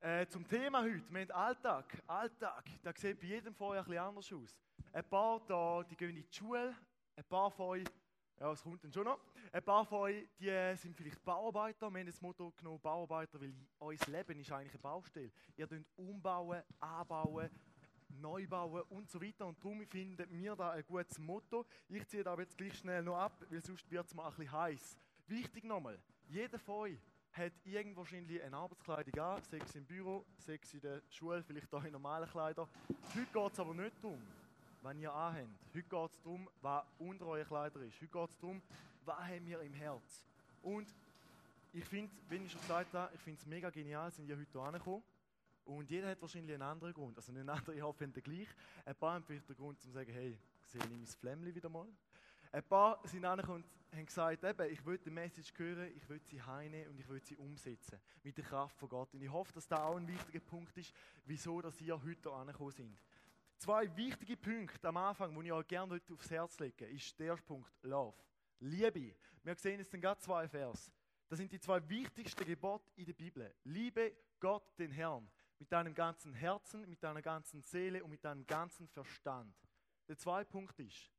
Äh, 0.00 0.28
zum 0.28 0.46
Thema 0.46 0.82
heute, 0.82 1.02
wir 1.10 1.20
haben 1.22 1.30
Alltag. 1.32 1.84
Alltag, 2.06 2.64
das 2.84 3.00
sieht 3.00 3.18
bei 3.18 3.26
jedem 3.26 3.52
von 3.52 3.76
euch 3.76 3.84
ein 3.88 3.98
anders 3.98 4.32
aus. 4.32 4.56
Ein 4.92 5.04
paar 5.08 5.40
da, 5.48 5.82
die 5.82 5.96
gehen 5.96 6.10
in 6.10 6.22
die 6.22 6.36
Schule, 6.36 6.72
ein 7.16 7.24
paar 7.24 7.50
von 7.50 7.66
euch, 7.66 7.84
ja, 8.38 8.52
es 8.52 8.62
kommt 8.62 8.84
dann 8.84 8.92
schon 8.92 9.02
noch, 9.02 9.18
ein 9.50 9.62
paar 9.64 9.84
von 9.84 9.98
euch, 10.02 10.28
die 10.38 10.76
sind 10.76 10.96
vielleicht 10.96 11.24
Bauarbeiter. 11.24 11.92
Wir 11.92 11.98
haben 11.98 12.06
das 12.06 12.22
Motto 12.22 12.52
genommen, 12.52 12.78
Bauarbeiter, 12.80 13.40
weil 13.40 13.52
euer 13.80 13.98
Leben 14.06 14.38
ist 14.38 14.52
eigentlich 14.52 14.74
eine 14.74 14.82
Baustelle. 14.82 15.32
Ihr 15.56 15.66
könnt 15.66 15.88
umbauen, 15.96 16.62
anbauen, 16.78 17.50
neu 18.08 18.46
bauen 18.46 18.82
und 18.90 19.10
so 19.10 19.20
weiter. 19.20 19.46
Und 19.46 19.58
darum 19.58 19.84
finden 19.84 20.30
wir 20.30 20.54
da 20.54 20.70
ein 20.70 20.84
gutes 20.86 21.18
Motto. 21.18 21.66
Ich 21.88 22.06
ziehe 22.06 22.22
da 22.22 22.36
jetzt 22.36 22.56
gleich 22.56 22.78
schnell 22.78 23.02
noch 23.02 23.16
ab, 23.16 23.44
weil 23.50 23.60
sonst 23.60 23.90
wird 23.90 24.06
es 24.06 24.14
mal 24.14 24.28
ein 24.28 24.34
bisschen 24.36 24.52
heiß. 24.52 24.96
Wichtig 25.26 25.64
nochmal, 25.64 25.98
jeder 26.28 26.60
von 26.60 26.74
euch 26.76 26.98
hat 27.32 27.52
irgendwo 27.64 28.00
wahrscheinlich 28.00 28.42
eine 28.42 28.56
Arbeitskleidung 28.56 29.20
an, 29.20 29.42
sechs 29.44 29.74
im 29.74 29.84
Büro, 29.84 30.24
sechs 30.38 30.74
in 30.74 30.80
der 30.80 31.02
Schule, 31.10 31.42
vielleicht 31.42 31.72
auch 31.72 31.84
in 31.84 31.92
normalen 31.92 32.28
Kleidern. 32.28 32.68
Heute 33.14 33.26
geht 33.26 33.52
es 33.52 33.60
aber 33.60 33.74
nicht 33.74 34.02
darum, 34.02 34.20
was 34.82 34.96
ihr 34.96 35.12
anhabt. 35.12 35.48
Heute 35.74 35.82
geht 35.82 36.10
es 36.10 36.22
darum, 36.22 36.48
was 36.60 36.84
unter 36.98 37.26
euren 37.26 37.46
Kleidern 37.46 37.82
ist. 37.82 38.00
Heute 38.00 38.08
geht 38.08 38.30
es 38.30 38.38
darum, 38.38 38.62
was 39.04 39.18
haben 39.18 39.46
wir 39.46 39.60
im 39.60 39.74
Herz. 39.74 40.24
Und 40.62 40.94
ich 41.72 41.84
finde, 41.84 42.10
wenn 42.28 42.44
ich 42.44 42.52
schon 42.52 42.60
gesagt 42.60 42.92
habe, 42.94 43.14
ich 43.14 43.20
finde 43.20 43.40
es 43.40 43.46
mega 43.46 43.70
genial, 43.70 44.10
sind 44.10 44.28
ihr 44.28 44.38
heute 44.38 44.60
angekommen. 44.60 45.02
Und 45.64 45.90
jeder 45.90 46.08
hat 46.08 46.20
wahrscheinlich 46.22 46.54
einen 46.54 46.62
anderen 46.62 46.94
Grund. 46.94 47.16
Also 47.18 47.30
nicht 47.30 47.40
einen 47.40 47.50
anderen, 47.50 47.76
ich 47.76 47.82
hoffe, 47.82 48.08
den 48.08 48.22
gleich. 48.22 48.48
Ein 48.86 48.94
paar 48.94 49.14
haben 49.14 49.24
vielleicht 49.24 49.48
den 49.48 49.56
Grund, 49.56 49.76
um 49.76 49.80
zu 49.80 49.90
sagen, 49.90 50.10
hey, 50.10 50.38
sehe 50.64 50.80
ich 50.80 50.90
mein 50.90 51.06
Flämmchen 51.06 51.54
wieder 51.54 51.68
mal. 51.68 51.86
Ein 52.50 52.62
paar 52.64 53.00
sind 53.06 53.24
angekommen 53.24 53.64
und 53.90 53.98
haben 53.98 54.06
gesagt, 54.06 54.44
eben, 54.44 54.72
ich 54.72 54.84
will 54.84 54.98
die 54.98 55.10
Message 55.10 55.52
hören, 55.56 55.92
ich 55.94 56.08
will 56.08 56.20
sie 56.22 56.40
heimnehmen 56.40 56.90
und 56.90 57.00
ich 57.00 57.08
will 57.08 57.22
sie 57.22 57.36
umsetzen. 57.36 58.00
Mit 58.22 58.36
der 58.36 58.44
Kraft 58.44 58.78
von 58.78 58.88
Gott. 58.88 59.12
Und 59.14 59.22
ich 59.22 59.30
hoffe, 59.30 59.52
dass 59.52 59.66
das 59.66 59.80
auch 59.80 59.96
ein 59.96 60.08
wichtiger 60.08 60.40
Punkt 60.40 60.76
ist, 60.76 60.92
wieso 61.24 61.60
ihr 61.60 62.02
heute 62.02 62.32
angekommen 62.32 62.72
sind. 62.72 62.98
Zwei 63.58 63.94
wichtige 63.96 64.36
Punkte 64.36 64.88
am 64.88 64.96
Anfang, 64.96 65.34
die 65.34 65.46
ich 65.46 65.52
euch 65.52 65.66
gerne 65.66 65.94
heute 65.94 66.14
aufs 66.14 66.30
Herz 66.30 66.58
lege, 66.60 66.86
ist 66.86 67.18
der 67.18 67.28
erste 67.28 67.44
Punkt, 67.44 67.70
Love. 67.82 68.16
Liebe. 68.60 69.14
Wir 69.42 69.54
sehen 69.56 69.78
jetzt 69.78 69.92
dann 69.92 70.00
gerade 70.00 70.20
zwei 70.20 70.48
Vers. 70.48 70.92
Das 71.28 71.38
sind 71.38 71.52
die 71.52 71.60
zwei 71.60 71.86
wichtigsten 71.88 72.44
Gebote 72.44 72.90
in 72.96 73.04
der 73.04 73.12
Bibel. 73.12 73.54
Liebe 73.64 74.16
Gott, 74.40 74.78
den 74.78 74.90
Herrn, 74.90 75.28
mit 75.58 75.70
deinem 75.72 75.94
ganzen 75.94 76.32
Herzen, 76.32 76.88
mit 76.88 77.02
deiner 77.02 77.20
ganzen 77.20 77.62
Seele 77.62 78.02
und 78.02 78.10
mit 78.10 78.24
deinem 78.24 78.46
ganzen 78.46 78.88
Verstand. 78.88 79.54
Der 80.06 80.16
zweite 80.16 80.50
Punkt 80.50 80.78
ist, 80.78 81.10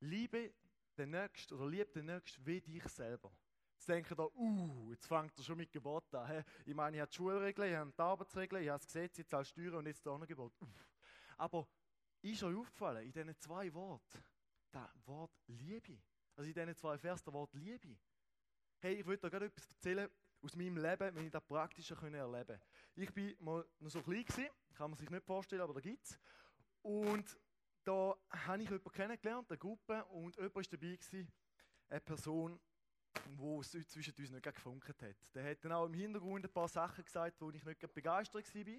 liebe 0.00 0.52
den 1.00 1.10
Nächsten 1.10 1.54
oder 1.54 1.66
liebe 1.66 1.90
den 1.92 2.06
Nächsten 2.06 2.44
wie 2.46 2.60
dich 2.60 2.84
selber. 2.88 3.32
Jetzt 3.74 3.88
denken 3.88 4.14
da, 4.14 4.24
uh, 4.34 4.90
jetzt 4.92 5.06
fängt 5.06 5.36
er 5.38 5.42
schon 5.42 5.56
mit 5.56 5.72
Gebot 5.72 6.14
an. 6.14 6.44
Ich 6.66 6.74
meine, 6.74 6.96
ich 6.96 7.00
habe 7.00 7.10
die 7.10 7.16
Schulregeln, 7.16 7.70
ich 7.70 7.76
habe 7.76 7.92
die 7.92 8.02
Arbeitsregeln, 8.02 8.62
ich 8.62 8.68
habe 8.68 8.78
das 8.78 8.86
Gesetz 8.86 9.16
jetzt 9.16 9.32
als 9.32 9.48
Steuer 9.48 9.74
und 9.74 9.86
jetzt 9.86 10.04
da 10.04 10.18
noch 10.18 10.26
Gebot. 10.26 10.52
Aber 11.38 11.66
ist 12.20 12.42
euch 12.42 12.54
aufgefallen, 12.54 13.06
in 13.06 13.12
diesen 13.12 13.38
zwei 13.38 13.72
Worten, 13.72 14.22
das 14.70 14.90
Wort 15.06 15.32
Liebe, 15.46 15.98
also 16.36 16.46
in 16.46 16.54
diesen 16.54 16.76
zwei 16.76 16.98
Versen, 16.98 17.24
das 17.24 17.34
Wort 17.34 17.54
Liebe. 17.54 17.96
Hey, 18.80 18.96
ich 18.96 19.06
würde 19.06 19.22
da 19.22 19.28
gerade 19.30 19.46
etwas 19.46 19.66
erzählen 19.70 20.10
aus 20.42 20.54
meinem 20.54 20.76
Leben, 20.76 21.14
wenn 21.14 21.24
ich 21.24 21.30
das 21.30 21.42
praktischer 21.42 21.96
erleben 22.02 22.46
konnte. 22.46 22.60
Ich 22.96 23.16
war 23.16 23.44
mal 23.44 23.66
noch 23.78 23.90
so 23.90 24.02
klein, 24.02 24.26
kann 24.74 24.90
man 24.90 24.98
sich 24.98 25.08
nicht 25.08 25.24
vorstellen, 25.24 25.62
aber 25.62 25.74
da 25.74 25.80
gibt 25.80 26.04
es. 26.04 26.18
Und 26.82 27.38
da 27.84 28.16
habe 28.30 28.62
ich 28.62 28.68
jemanden 28.68 28.92
kennengelernt, 28.92 29.50
eine 29.50 29.58
Gruppe, 29.58 30.04
und 30.06 30.36
jemand 30.36 30.54
war 30.54 30.62
dabei, 30.62 30.96
gewesen, 30.96 31.32
eine 31.88 32.00
Person, 32.00 32.60
die 33.26 33.60
zwischen 33.86 34.14
uns 34.16 34.30
nicht 34.30 34.42
gefunkt 34.42 34.88
hat. 34.88 35.16
Der 35.34 35.50
hat 35.50 35.64
dann 35.64 35.72
auch 35.72 35.86
im 35.86 35.94
Hintergrund 35.94 36.44
ein 36.44 36.52
paar 36.52 36.68
Sachen 36.68 37.04
gesagt, 37.04 37.40
wo 37.40 37.50
ich 37.50 37.64
nicht 37.64 37.94
begeistert 37.94 38.54
war. 38.54 38.74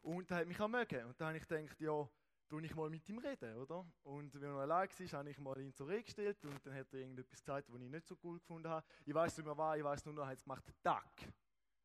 Und 0.00 0.30
der 0.30 0.38
hat 0.38 0.46
mich 0.46 0.60
auch 0.60 0.68
mögen. 0.68 1.04
Und 1.06 1.20
dann 1.20 1.28
habe 1.28 1.38
ich 1.38 1.46
gedacht, 1.46 1.80
ja, 1.80 2.08
tue 2.48 2.64
ich 2.64 2.74
mal 2.74 2.88
mit 2.88 3.08
ihm 3.08 3.18
reden, 3.18 3.56
oder? 3.56 3.84
Und 4.04 4.34
wenn 4.40 4.50
er 4.50 4.56
allein 4.56 4.88
war, 4.88 5.18
habe 5.18 5.30
ich 5.30 5.38
mal 5.38 5.60
ihn 5.60 5.74
zur 5.74 5.88
Rede 5.88 6.04
gestellt 6.04 6.42
und 6.44 6.64
dann 6.64 6.74
hat 6.74 6.92
er 6.92 7.00
irgendetwas 7.00 7.40
gesagt, 7.40 7.70
was 7.70 7.80
ich 7.80 7.90
nicht 7.90 8.06
so 8.06 8.16
cool 8.24 8.38
gefunden 8.38 8.68
habe. 8.68 8.86
Ich 9.04 9.14
weiß 9.14 9.36
nicht 9.36 9.46
mehr 9.46 9.56
was, 9.56 9.76
ich 9.76 9.84
weiß 9.84 10.04
nur 10.06 10.14
noch, 10.14 10.22
er 10.22 10.28
hat 10.28 10.38
es 10.38 10.44
gemacht, 10.44 10.64
Tag. 10.82 11.12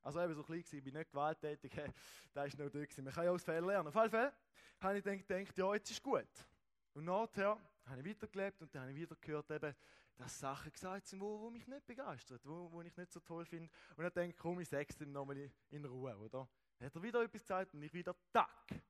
Also 0.01 0.21
eben 0.21 0.33
so 0.33 0.43
klein 0.43 0.59
gewesen, 0.59 0.77
ich 0.77 0.83
bin 0.83 0.93
nicht 0.93 1.11
gewalttätig, 1.11 1.71
da 2.33 2.45
ist 2.45 2.57
noch 2.57 2.69
da. 2.69 2.79
Man 2.79 3.13
kann 3.13 3.25
ja 3.25 3.31
aus 3.31 3.43
Fehlern 3.43 3.65
lernen. 3.65 3.87
Auf 3.87 3.95
jeden 3.95 4.09
Fall 4.09 4.33
habe 4.79 4.97
ich 4.97 5.03
gedacht, 5.03 5.57
ja, 5.57 5.73
jetzt 5.73 5.91
ist 5.91 6.03
gut. 6.03 6.27
Und 6.93 7.05
nachher 7.05 7.59
habe 7.85 8.01
ich 8.01 8.07
weitergelebt 8.07 8.61
und 8.61 8.73
dann 8.73 8.83
habe 8.83 8.91
ich 8.91 8.97
wieder 8.97 9.15
gehört, 9.15 9.49
eben, 9.51 9.75
dass 10.15 10.39
Sachen 10.39 10.71
gesagt 10.71 11.07
sind, 11.07 11.21
wo 11.21 11.49
mich 11.49 11.67
nicht 11.67 11.85
begeistert, 11.85 12.41
wo 12.45 12.81
ich 12.81 12.95
nicht 12.95 13.11
so 13.11 13.19
toll 13.19 13.45
finde. 13.45 13.69
Und 13.95 14.03
dann 14.03 14.13
denke 14.13 14.35
ich, 14.35 14.37
komm, 14.37 14.59
ich 14.59 14.69
sage 14.69 14.87
es 14.89 15.01
ihm 15.01 15.11
nochmal 15.11 15.51
in 15.69 15.85
Ruhe, 15.85 16.15
oder? 16.17 16.47
Dann 16.77 16.85
hat 16.85 16.95
er 16.95 17.03
wieder 17.03 17.23
etwas 17.23 17.41
gesagt 17.41 17.73
und 17.73 17.81
ich 17.81 17.93
wieder, 17.93 18.15
Tack. 18.31 18.81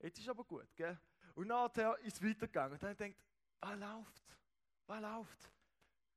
Jetzt 0.00 0.18
ist 0.18 0.28
aber 0.28 0.44
gut, 0.44 0.74
gell? 0.74 0.98
Und 1.34 1.48
nachher 1.48 1.98
ist 1.98 2.16
es 2.16 2.22
weitergegangen. 2.22 2.72
Und 2.72 2.82
dann 2.82 2.96
gedacht, 2.96 3.16
was 3.60 3.78
läuft? 3.78 4.36
Was 4.86 5.00
läuft? 5.00 5.52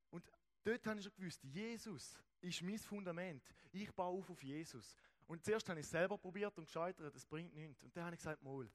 Und 0.10 0.32
dort 0.64 0.86
habe 0.86 1.00
ich 1.00 1.06
schon 1.06 1.14
gewusst, 1.16 1.44
Jesus 1.44 2.20
ist 2.42 2.62
mein 2.62 2.78
Fundament. 2.78 3.44
Ich 3.72 3.94
baue 3.94 4.20
auf 4.20 4.30
auf 4.30 4.44
Jesus. 4.44 4.96
Und 5.26 5.44
zuerst 5.44 5.68
habe 5.70 5.80
ich 5.80 5.86
es 5.86 5.92
selber 5.92 6.18
probiert 6.18 6.58
und 6.58 6.66
gescheitert, 6.66 7.14
das 7.14 7.26
bringt 7.26 7.54
nichts. 7.54 7.84
Und 7.84 7.96
dann 7.96 8.06
habe 8.06 8.16
ich 8.16 8.20
gesagt, 8.20 8.42
mal, 8.42 8.70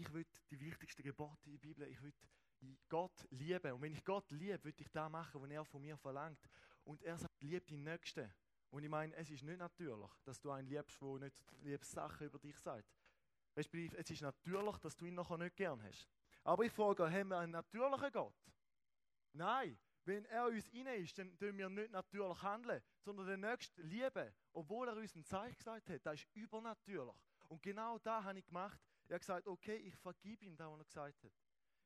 ich 0.00 0.12
will 0.12 0.26
die 0.50 0.60
wichtigsten 0.60 1.02
Gebote 1.02 1.46
in 1.46 1.52
der 1.52 1.58
Bibel, 1.58 1.88
ich 1.88 2.00
will 2.02 2.12
Gott 2.88 3.26
lieben. 3.30 3.72
Und 3.72 3.82
wenn 3.82 3.92
ich 3.92 4.04
Gott 4.04 4.30
liebe, 4.30 4.62
will 4.64 4.74
ich 4.76 4.90
das 4.90 5.10
machen, 5.10 5.40
was 5.40 5.50
er 5.50 5.64
von 5.64 5.80
mir 5.80 5.96
verlangt. 5.96 6.48
Und 6.84 7.02
er 7.02 7.18
sagt, 7.18 7.42
lieb 7.42 7.66
die 7.66 7.76
Nächsten. 7.76 8.32
Und 8.70 8.82
ich 8.82 8.90
meine, 8.90 9.14
es 9.16 9.30
ist 9.30 9.42
nicht 9.42 9.58
natürlich, 9.58 10.10
dass 10.24 10.40
du 10.40 10.50
einen 10.50 10.68
liebst, 10.68 11.00
der 11.00 11.18
nicht 11.18 11.44
liebst 11.62 11.92
Sachen 11.92 12.26
über 12.26 12.38
dich 12.38 12.58
sagt. 12.58 12.88
Es 13.54 13.66
ist 13.72 14.22
natürlich, 14.22 14.76
dass 14.78 14.96
du 14.96 15.06
ihn 15.06 15.14
nachher 15.14 15.38
nicht 15.38 15.56
gern 15.56 15.82
hast. 15.82 16.08
Aber 16.44 16.64
ich 16.64 16.72
frage, 16.72 17.10
haben 17.10 17.28
wir 17.28 17.38
einen 17.38 17.52
natürlichen 17.52 18.12
Gott? 18.12 18.34
Nein. 19.32 19.78
Wenn 20.04 20.24
er 20.26 20.46
uns 20.46 20.68
inne 20.68 20.94
ist, 20.94 21.18
dann 21.18 21.36
tun 21.36 21.58
wir 21.58 21.68
nicht 21.68 21.90
natürlich 21.90 22.40
handeln, 22.40 22.80
sondern 23.00 23.26
den 23.26 23.40
Nächsten 23.40 23.82
lieben. 23.82 24.32
Obwohl 24.52 24.86
er 24.86 24.96
uns 24.96 25.16
ein 25.16 25.24
Zeichen 25.24 25.56
gesagt 25.56 25.90
hat, 25.90 26.06
das 26.06 26.20
ist 26.20 26.28
übernatürlich. 26.34 27.16
Und 27.48 27.60
genau 27.60 27.98
da 27.98 28.22
habe 28.22 28.38
ich 28.38 28.46
gemacht. 28.46 28.80
Ich 29.06 29.12
habe 29.12 29.20
gesagt, 29.20 29.46
okay, 29.46 29.76
ich 29.76 29.94
vergib 29.96 30.42
ihm 30.42 30.56
das, 30.56 30.68
was 30.68 30.80
er 30.80 30.84
gesagt 30.84 31.24
hat. 31.24 31.32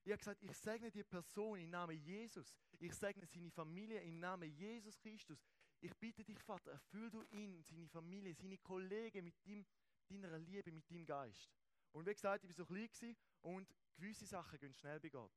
Ich 0.03 0.13
habe 0.13 0.19
gesagt, 0.19 0.43
ich 0.43 0.57
segne 0.57 0.91
die 0.91 1.05
Person 1.05 1.59
im 1.59 1.69
Namen 1.69 1.97
Jesus. 1.99 2.57
Ich 2.79 2.95
segne 2.95 3.27
seine 3.27 3.51
Familie 3.51 4.01
im 4.01 4.19
Namen 4.19 4.49
Jesus 4.51 4.99
Christus. 4.99 5.45
Ich 5.81 5.95
bitte 5.97 6.25
dich, 6.25 6.39
Vater, 6.39 6.73
erfüll 6.73 7.11
du 7.11 7.23
ihn, 7.31 7.63
seine 7.63 7.89
Familie, 7.89 8.35
seine 8.35 8.57
Kollegen 8.59 9.25
mit 9.25 9.37
ihm, 9.45 9.67
deiner 10.09 10.39
Liebe, 10.39 10.73
mit 10.73 10.91
deinem 10.91 11.05
Geist. 11.05 11.51
Und 11.93 12.07
wie 12.07 12.15
gesagt, 12.15 12.45
ich 12.45 12.51
war 12.51 12.55
so 12.55 12.67
klein 12.67 13.17
und 13.43 13.75
gewisse 13.97 14.27
Sachen 14.27 14.59
gehen 14.59 14.75
schnell 14.75 15.01
bei 15.01 15.11
Gott. 15.11 15.33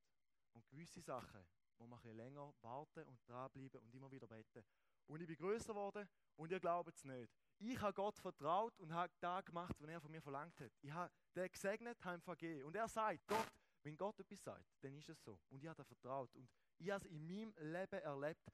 Und 0.53 0.65
gewisse 0.69 1.01
Sachen 1.01 1.45
muss 1.77 1.89
man 1.89 1.99
ein 2.03 2.15
länger 2.15 2.53
warten 2.61 3.07
und 3.07 3.19
dranbleiben 3.27 3.81
und 3.81 3.93
immer 3.93 4.11
wieder 4.11 4.27
beten. 4.27 4.63
Und 5.07 5.21
ich 5.21 5.27
bin 5.27 5.37
größer 5.37 5.73
geworden 5.73 6.07
und 6.35 6.51
ihr 6.51 6.59
glaubt 6.59 6.95
es 6.95 7.03
nicht. 7.03 7.31
Ich 7.59 7.79
habe 7.79 7.93
Gott 7.93 8.19
vertraut 8.19 8.77
und 8.79 8.93
habe 8.93 9.11
das 9.19 9.45
gemacht, 9.45 9.75
was 9.79 9.89
er 9.89 10.01
von 10.01 10.11
mir 10.11 10.21
verlangt 10.21 10.59
hat. 10.59 10.71
Ich 10.81 10.91
habe 10.91 11.11
den 11.35 11.51
gesegnet, 11.51 12.03
habe 12.03 12.17
ihm 12.17 12.21
vergeben. 12.21 12.63
Und 12.63 12.75
er 12.75 12.87
sagt, 12.87 13.25
Gott, 13.27 13.47
wenn 13.83 13.97
Gott 13.97 14.19
etwas 14.19 14.43
sagt, 14.43 14.65
dann 14.81 14.93
ist 14.95 15.09
es 15.09 15.21
so. 15.23 15.39
Und 15.49 15.61
ich 15.61 15.67
habe 15.67 15.77
da 15.77 15.83
vertraut. 15.83 16.33
Und 16.35 16.49
ich 16.77 16.89
habe 16.89 17.05
es 17.05 17.11
in 17.11 17.25
meinem 17.25 17.53
Leben 17.59 17.99
erlebt. 18.01 18.51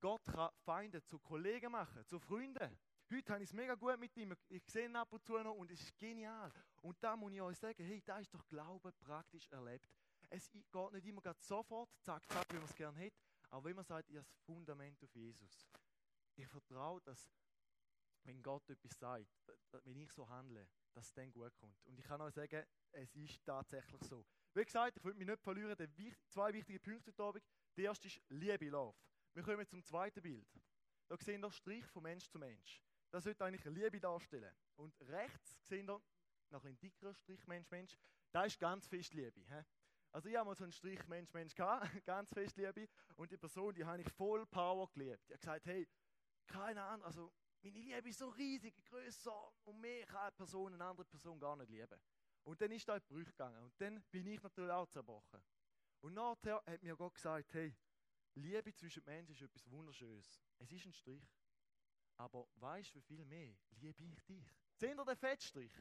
Gott 0.00 0.24
kann 0.24 0.50
Feinde 0.64 1.02
zu 1.04 1.18
Kollegen 1.18 1.72
machen, 1.72 2.06
zu 2.06 2.18
Freunden. 2.18 2.78
Heute 3.12 3.32
habe 3.32 3.42
ich 3.42 3.50
es 3.50 3.54
mega 3.54 3.74
gut 3.74 3.98
mit 3.98 4.16
ihm. 4.16 4.34
Ich 4.48 4.62
sehe 4.66 4.86
ihn 4.86 4.96
ab 4.96 5.12
und 5.12 5.24
zu 5.24 5.36
noch 5.38 5.54
und 5.54 5.70
es 5.70 5.80
ist 5.80 5.98
genial. 5.98 6.52
Und 6.80 6.96
da 7.02 7.16
muss 7.16 7.32
ich 7.32 7.42
euch 7.42 7.58
sagen, 7.58 7.84
hey, 7.84 8.00
da 8.04 8.18
ist 8.18 8.32
doch 8.32 8.46
Glaube 8.48 8.92
praktisch 8.92 9.46
erlebt. 9.50 9.90
Es 10.28 10.50
geht 10.50 10.92
nicht 10.92 11.06
immer 11.06 11.22
sofort, 11.40 11.90
zack, 12.02 12.24
zack, 12.30 12.46
wie 12.50 12.56
man 12.56 12.64
es 12.64 12.74
gerne 12.74 12.96
hätte. 12.98 13.18
Aber 13.50 13.64
wenn 13.64 13.76
man 13.76 13.84
sagt, 13.84 14.08
habe 14.08 14.18
das 14.18 14.32
Fundament 14.44 15.02
auf 15.02 15.14
Jesus. 15.14 15.66
Ich 16.36 16.48
vertraue, 16.48 17.00
dass, 17.02 17.30
wenn 18.24 18.42
Gott 18.42 18.68
etwas 18.70 18.98
sagt, 18.98 19.26
wenn 19.84 20.00
ich 20.00 20.12
so 20.12 20.28
handle, 20.28 20.68
dass 20.92 21.06
es 21.06 21.14
dann 21.14 21.32
gut 21.32 21.56
kommt. 21.58 21.84
Und 21.86 21.98
ich 21.98 22.04
kann 22.04 22.20
euch 22.20 22.34
sagen, 22.34 22.64
es 22.92 23.14
ist 23.14 23.44
tatsächlich 23.44 24.02
so. 24.02 24.24
Wie 24.54 24.64
gesagt, 24.64 24.96
ich 24.96 25.04
will 25.04 25.14
mich 25.14 25.26
nicht 25.26 25.42
verlieren, 25.42 25.76
zwei 26.28 26.52
wichtige 26.52 26.80
Punkte 26.80 27.10
heute 27.10 27.22
Abend. 27.22 27.44
Der 27.76 27.84
erste 27.84 28.08
ist 28.08 28.20
Liebe, 28.28 28.68
Love. 28.68 28.96
Wir 29.34 29.42
kommen 29.42 29.66
zum 29.66 29.82
zweiten 29.84 30.22
Bild. 30.22 30.48
Da 31.08 31.16
sehen 31.16 31.40
wir 31.40 31.52
Strich 31.52 31.86
von 31.86 32.02
Mensch 32.02 32.28
zu 32.28 32.38
Mensch. 32.38 32.82
Das 33.10 33.24
sollte 33.24 33.44
eigentlich 33.44 33.66
eine 33.66 33.74
Liebe 33.74 34.00
darstellen. 34.00 34.54
Und 34.76 34.94
rechts 35.02 35.58
sehen 35.66 35.86
wir 35.86 36.00
noch 36.50 36.64
ein 36.64 36.78
dickerer 36.78 37.14
Strich 37.14 37.46
Mensch, 37.46 37.70
Mensch. 37.70 37.96
Da 38.32 38.44
ist 38.44 38.58
ganz 38.58 38.86
fest 38.86 39.14
Liebe. 39.14 39.40
He? 39.40 39.62
Also 40.12 40.28
ich 40.28 40.36
habe 40.36 40.46
mal 40.46 40.54
so 40.54 40.64
einen 40.64 40.72
Strich 40.72 41.06
Mensch, 41.06 41.32
Mensch 41.32 41.54
gehabt, 41.54 41.86
ganz 42.04 42.32
fest 42.32 42.56
Liebe. 42.56 42.88
Und 43.16 43.30
die 43.30 43.36
Person, 43.36 43.74
die 43.74 43.84
habe 43.84 44.00
ich 44.00 44.08
voll 44.12 44.44
Power 44.46 44.88
geliebt. 44.90 45.28
Die 45.28 45.34
hat 45.34 45.40
gesagt, 45.40 45.66
hey, 45.66 45.88
keine 46.46 46.82
Ahnung, 46.82 47.04
also 47.04 47.32
meine 47.62 47.78
Liebe 47.78 48.08
ist 48.08 48.18
so 48.18 48.28
riesig, 48.30 48.74
größer 48.84 49.52
und 49.64 49.80
mehr 49.80 50.06
kann 50.06 50.22
eine 50.22 50.32
Person 50.32 50.74
eine 50.74 50.84
andere 50.84 51.06
Person 51.06 51.38
gar 51.38 51.56
nicht 51.56 51.70
lieben. 51.70 52.00
Und 52.42 52.60
dann 52.60 52.70
ist 52.72 52.88
da 52.88 52.96
in 52.96 53.02
die 53.02 53.06
Brüche 53.06 53.30
gegangen. 53.30 53.62
Und 53.62 53.80
dann 53.80 54.02
bin 54.10 54.26
ich 54.26 54.42
natürlich 54.42 54.72
auch 54.72 54.88
zerbrochen. 54.88 55.42
Und 56.00 56.14
nachher 56.14 56.62
hat 56.66 56.82
mir 56.82 56.96
Gott 56.96 57.14
gesagt, 57.14 57.52
hey, 57.52 57.76
Liebe 58.34 58.72
zwischen 58.74 59.04
Menschen 59.04 59.34
ist 59.34 59.42
etwas 59.42 59.70
Wunderschönes. 59.70 60.40
Es 60.58 60.72
ist 60.72 60.86
ein 60.86 60.92
Strich. 60.92 61.28
Aber 62.16 62.48
weißt 62.56 62.94
du, 62.94 62.98
wie 62.98 63.02
viel 63.02 63.24
mehr 63.24 63.56
liebe 63.72 64.02
ich 64.04 64.22
dich? 64.24 64.46
Seht 64.74 64.96
ihr 64.96 65.04
den 65.04 65.16
Fettstrich? 65.16 65.72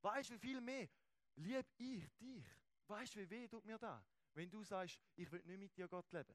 Weißt 0.00 0.30
du, 0.30 0.34
wie 0.34 0.38
viel 0.38 0.60
mehr 0.60 0.88
liebe 1.36 1.66
ich 1.78 2.08
dich? 2.18 2.46
Weißt 2.88 3.14
du, 3.14 3.20
wie 3.20 3.30
weh 3.30 3.48
tut 3.48 3.64
mir 3.64 3.78
da? 3.78 4.04
Wenn 4.34 4.50
du 4.50 4.62
sagst, 4.62 5.00
ich 5.16 5.30
will 5.30 5.42
nicht 5.44 5.58
mit 5.58 5.76
dir 5.76 5.88
Gott 5.88 6.10
leben. 6.12 6.34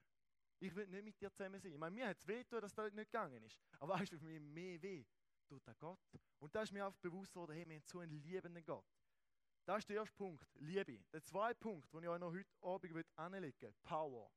Ich 0.59 0.75
will 0.75 0.87
nicht 0.87 1.03
mit 1.03 1.19
dir 1.19 1.31
zusammen 1.31 1.59
sein. 1.59 1.71
Ich 1.71 1.77
meine, 1.77 1.95
mir 1.95 2.07
hat 2.07 2.17
es 2.17 2.27
weh 2.27 2.43
dass 2.43 2.73
das 2.73 2.93
nicht 2.93 3.11
gegangen 3.11 3.43
ist. 3.43 3.59
Aber 3.79 3.99
weißt 3.99 4.11
du, 4.11 4.21
wie 4.21 4.25
mir 4.25 4.39
mehr 4.39 4.81
weh 4.81 5.05
tut 5.47 5.65
der 5.65 5.75
Gott? 5.75 5.99
Und 6.39 6.53
da 6.53 6.61
ist 6.61 6.71
mir 6.71 6.85
auch 6.85 6.95
bewusst 6.97 7.35
worden, 7.35 7.53
hey, 7.53 7.67
wir 7.67 7.75
haben 7.75 7.83
so 7.85 7.99
einen 7.99 8.11
liebenden 8.11 8.63
Gott. 8.63 8.85
Das 9.65 9.79
ist 9.79 9.89
der 9.89 9.97
erste 9.97 10.15
Punkt, 10.15 10.47
Liebe. 10.55 11.03
Der 11.13 11.23
zweite 11.23 11.59
Punkt, 11.59 11.93
den 11.93 12.03
ich 12.03 12.09
euch 12.09 12.19
noch 12.19 12.33
heute 12.33 12.49
Abend 12.61 13.07
anlegen 13.15 13.61
will, 13.61 13.73
Power. 13.83 14.31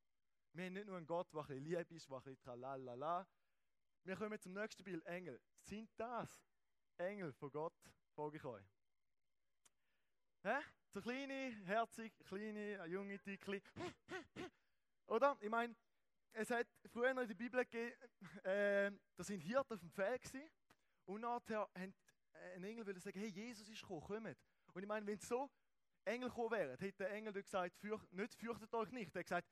Wir 0.53 0.67
haben 0.67 0.75
nicht 0.75 0.87
nur 0.87 0.97
einen 0.97 1.07
Gott, 1.07 1.33
der 1.33 1.41
ein 1.41 1.47
bisschen 1.47 1.65
lieb 1.65 1.91
ist, 1.91 2.09
der 2.09 2.17
ein 2.17 2.23
bisschen 2.23 2.41
tralalala. 2.41 3.27
Wir 4.05 4.17
kommen 4.17 4.39
zum 4.39 4.53
nächsten 4.53 4.85
Bild, 4.85 5.05
Engel. 5.07 5.41
Sind 5.63 5.91
das 5.97 6.47
Engel 6.99 7.33
von 7.33 7.51
Gott? 7.51 7.75
Frage 8.15 8.37
ich 8.37 8.45
euch. 8.45 8.67
Hä? 10.43 10.61
So 10.95 11.01
kleine, 11.01 11.51
herzig, 11.67 12.13
kleine, 12.25 12.87
junge, 12.87 13.19
dicke. 13.19 13.61
Oder? 15.09 15.37
Ich 15.41 15.51
meine, 15.51 15.75
es 16.31 16.49
hat 16.51 16.69
früher 16.87 17.11
in 17.11 17.17
der 17.17 17.35
Bibel 17.35 17.65
gegeben, 17.65 17.97
äh, 18.45 18.93
da 19.17 19.25
sind 19.25 19.41
Hirten 19.41 19.75
auf 19.75 19.81
dem 19.81 19.91
Feld 19.91 20.23
gewesen, 20.23 20.49
und 21.07 21.23
nachher 21.23 21.69
haben 21.77 21.93
ein 22.55 22.63
Engel 22.63 23.01
sagen, 23.01 23.19
hey, 23.19 23.29
Jesus 23.29 23.69
ist 23.69 23.81
gekommen, 23.81 24.03
kommt. 24.03 24.39
Und 24.73 24.83
ich 24.83 24.89
meine, 24.89 25.05
wenn 25.05 25.19
so 25.19 25.51
Engel 26.05 26.29
gekommen 26.29 26.53
wären, 26.53 26.79
hätte 26.79 26.99
der 26.99 27.11
Engel 27.11 27.33
gesagt, 27.33 27.77
fürcht, 27.77 28.13
nicht 28.13 28.33
fürchtet 28.37 28.73
euch 28.73 28.93
nicht. 28.93 29.13
Er 29.17 29.19
hat 29.19 29.27
gesagt, 29.27 29.49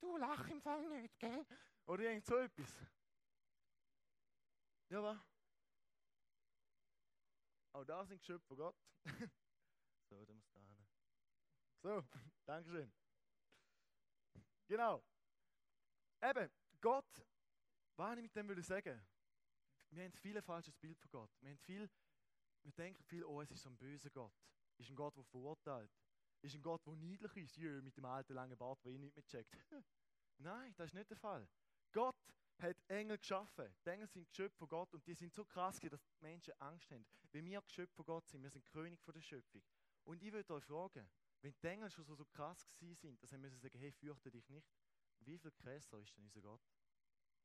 du 0.00 0.16
lach 0.16 0.48
im 0.48 0.62
Fall 0.62 0.88
nicht, 0.88 1.18
gell? 1.18 1.44
Oder 1.84 2.04
irgend 2.04 2.24
so 2.24 2.38
etwas. 2.38 2.74
Ja, 4.88 5.02
was? 5.02 5.18
Auch 7.74 7.84
da 7.84 8.06
sind 8.06 8.18
Geschöpfe 8.18 8.46
von 8.46 8.56
Gott. 8.56 8.76
so, 10.08 10.24
da 10.24 10.32
muss. 10.32 10.55
So, 11.82 12.02
Dankeschön. 12.46 12.92
Genau. 14.66 15.04
Eben, 16.22 16.50
Gott, 16.80 17.26
was 17.96 18.16
ich 18.16 18.22
mit 18.22 18.34
dem 18.34 18.48
will 18.48 18.62
sagen? 18.62 19.00
Wir 19.90 20.04
haben 20.04 20.12
viel 20.12 20.40
falsches 20.42 20.76
Bild 20.76 20.98
von 20.98 21.10
Gott. 21.10 21.30
Wir, 21.40 21.50
haben 21.50 21.58
viel, 21.58 21.88
wir 22.62 22.72
denken 22.72 23.02
viel, 23.04 23.24
oh, 23.24 23.40
es 23.40 23.50
ist 23.50 23.62
so 23.62 23.68
ein 23.68 23.76
böser 23.76 24.10
Gott. 24.10 24.34
Ist 24.78 24.90
ein 24.90 24.96
Gott, 24.96 25.16
der 25.16 25.24
verurteilt. 25.24 25.90
Ist 26.42 26.54
ein 26.54 26.62
Gott, 26.62 26.84
der 26.86 26.96
niedlich 26.96 27.36
ist. 27.36 27.56
Jö, 27.56 27.80
mit 27.82 27.96
dem 27.96 28.04
alten 28.04 28.34
langen 28.34 28.56
Bart, 28.56 28.84
der 28.84 28.92
eh 28.92 28.98
nicht 28.98 29.14
mehr 29.14 29.24
checkt. 29.24 29.56
Nein, 30.38 30.74
das 30.76 30.88
ist 30.88 30.94
nicht 30.94 31.08
der 31.08 31.16
Fall. 31.16 31.48
Gott 31.92 32.16
hat 32.58 32.76
Engel 32.88 33.18
geschaffen. 33.18 33.74
Die 33.84 33.90
Engel 33.90 34.08
sind 34.08 34.28
Geschöpfe 34.28 34.58
von 34.58 34.68
Gott 34.68 34.92
und 34.94 35.06
die 35.06 35.14
sind 35.14 35.32
so 35.32 35.44
krass, 35.44 35.78
dass 35.78 36.02
die 36.02 36.20
Menschen 36.20 36.54
Angst 36.58 36.90
haben. 36.90 37.06
Wenn 37.32 37.46
wir 37.46 37.62
Geschöpfe 37.62 37.94
von 37.94 38.04
Gott 38.04 38.26
sind, 38.26 38.42
wir 38.42 38.50
sind 38.50 38.64
König 38.66 39.00
von 39.02 39.14
der 39.14 39.22
Schöpfung. 39.22 39.62
Und 40.04 40.22
ich 40.22 40.32
würde 40.32 40.54
euch 40.54 40.64
fragen, 40.64 41.08
wenn 41.40 41.54
die 41.62 41.66
Engel 41.66 41.90
schon 41.90 42.04
so, 42.04 42.14
so 42.14 42.24
krass 42.24 42.66
sind, 42.78 43.22
dass 43.22 43.30
sie 43.30 43.58
sagen, 43.58 43.78
hey, 43.78 43.92
fürchte 43.92 44.30
dich 44.30 44.48
nicht, 44.48 44.68
wie 45.20 45.38
viel 45.38 45.50
krasser 45.52 45.98
ist 45.98 46.16
denn 46.16 46.24
unser 46.24 46.42
Gott? 46.42 46.60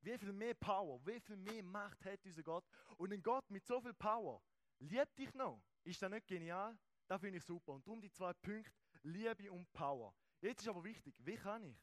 Wie 0.01 0.17
viel 0.17 0.33
mehr 0.33 0.55
Power, 0.55 0.99
wie 1.05 1.19
viel 1.19 1.37
mehr 1.37 1.63
Macht 1.63 2.03
hat 2.05 2.25
unser 2.25 2.43
Gott? 2.43 2.65
Und 2.97 3.13
ein 3.13 3.21
Gott 3.21 3.49
mit 3.51 3.65
so 3.65 3.79
viel 3.79 3.93
Power 3.93 4.41
liebt 4.79 5.17
dich 5.17 5.33
noch. 5.35 5.61
Ist 5.83 6.01
das 6.01 6.09
nicht 6.09 6.27
genial? 6.27 6.77
Das 7.07 7.19
finde 7.21 7.37
ich 7.37 7.43
super. 7.43 7.73
Und 7.73 7.85
darum 7.85 8.01
die 8.01 8.11
zwei 8.11 8.33
Punkte, 8.33 8.71
Liebe 9.03 9.51
und 9.51 9.71
Power. 9.73 10.15
Jetzt 10.39 10.61
ist 10.61 10.67
aber 10.67 10.83
wichtig, 10.83 11.15
wie 11.19 11.35
kann 11.35 11.63
ich 11.63 11.77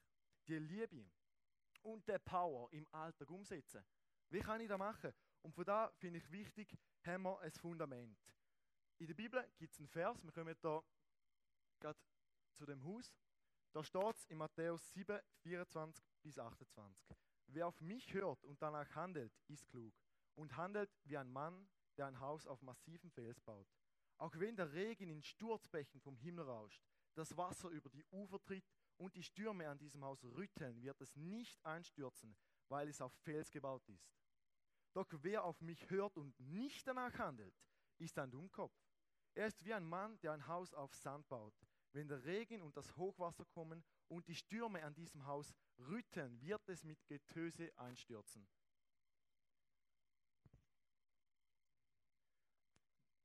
die 0.46 0.58
Liebe 0.58 1.08
und 1.82 2.08
die 2.08 2.18
Power 2.18 2.72
im 2.72 2.86
Alltag 2.92 3.30
umsetzen? 3.30 3.84
Wie 4.30 4.40
kann 4.40 4.60
ich 4.60 4.68
das 4.68 4.78
machen? 4.78 5.12
Und 5.42 5.54
von 5.54 5.64
da 5.64 5.90
finde 5.96 6.18
ich 6.18 6.30
wichtig, 6.30 6.76
haben 7.02 7.22
wir 7.22 7.38
ein 7.40 7.52
Fundament. 7.52 8.18
In 8.98 9.06
der 9.06 9.14
Bibel 9.14 9.48
gibt 9.58 9.72
es 9.72 9.78
einen 9.78 9.88
Vers, 9.88 10.22
wir 10.24 10.32
kommen 10.32 10.56
hier 10.60 10.82
gerade 11.80 11.98
zu 12.54 12.66
dem 12.66 12.84
Haus. 12.84 13.12
Da 13.72 13.84
steht 13.84 14.16
es 14.16 14.24
in 14.26 14.38
Matthäus 14.38 14.92
7, 14.92 15.20
24 15.42 16.04
bis 16.22 16.38
28. 16.38 17.16
Wer 17.48 17.66
auf 17.66 17.80
mich 17.80 18.12
hört 18.12 18.44
und 18.44 18.60
danach 18.60 18.94
handelt, 18.94 19.32
ist 19.48 19.66
klug 19.68 19.94
und 20.34 20.56
handelt 20.56 20.90
wie 21.04 21.16
ein 21.16 21.30
Mann, 21.30 21.68
der 21.96 22.06
ein 22.06 22.20
Haus 22.20 22.46
auf 22.46 22.62
massivem 22.62 23.10
Fels 23.10 23.40
baut. 23.40 23.68
Auch 24.18 24.34
wenn 24.38 24.56
der 24.56 24.72
Regen 24.72 25.10
in 25.10 25.22
Sturzbächen 25.22 26.00
vom 26.00 26.16
Himmel 26.16 26.44
rauscht, 26.44 26.82
das 27.14 27.36
Wasser 27.36 27.68
über 27.70 27.88
die 27.90 28.04
Ufer 28.10 28.42
tritt 28.42 28.64
und 28.96 29.14
die 29.14 29.22
Stürme 29.22 29.68
an 29.68 29.78
diesem 29.78 30.04
Haus 30.04 30.22
rütteln, 30.24 30.82
wird 30.82 31.00
es 31.00 31.16
nicht 31.16 31.64
einstürzen, 31.64 32.36
weil 32.68 32.88
es 32.88 33.00
auf 33.00 33.12
Fels 33.22 33.50
gebaut 33.50 33.88
ist. 33.88 34.12
Doch 34.92 35.08
wer 35.22 35.44
auf 35.44 35.60
mich 35.60 35.88
hört 35.90 36.16
und 36.16 36.38
nicht 36.40 36.86
danach 36.86 37.16
handelt, 37.18 37.54
ist 37.98 38.18
ein 38.18 38.30
Dummkopf. 38.30 38.74
Er 39.38 39.46
ist 39.46 39.64
wie 39.64 39.72
ein 39.72 39.84
Mann, 39.84 40.18
der 40.18 40.32
ein 40.32 40.48
Haus 40.48 40.74
auf 40.74 40.92
Sand 40.96 41.28
baut. 41.28 41.54
Wenn 41.92 42.08
der 42.08 42.24
Regen 42.24 42.60
und 42.60 42.76
das 42.76 42.96
Hochwasser 42.96 43.44
kommen 43.44 43.84
und 44.08 44.26
die 44.26 44.34
Stürme 44.34 44.82
an 44.82 44.96
diesem 44.96 45.24
Haus 45.26 45.54
rütteln, 45.78 46.40
wird 46.40 46.68
es 46.68 46.82
mit 46.82 47.06
Getöse 47.06 47.72
einstürzen. 47.78 48.48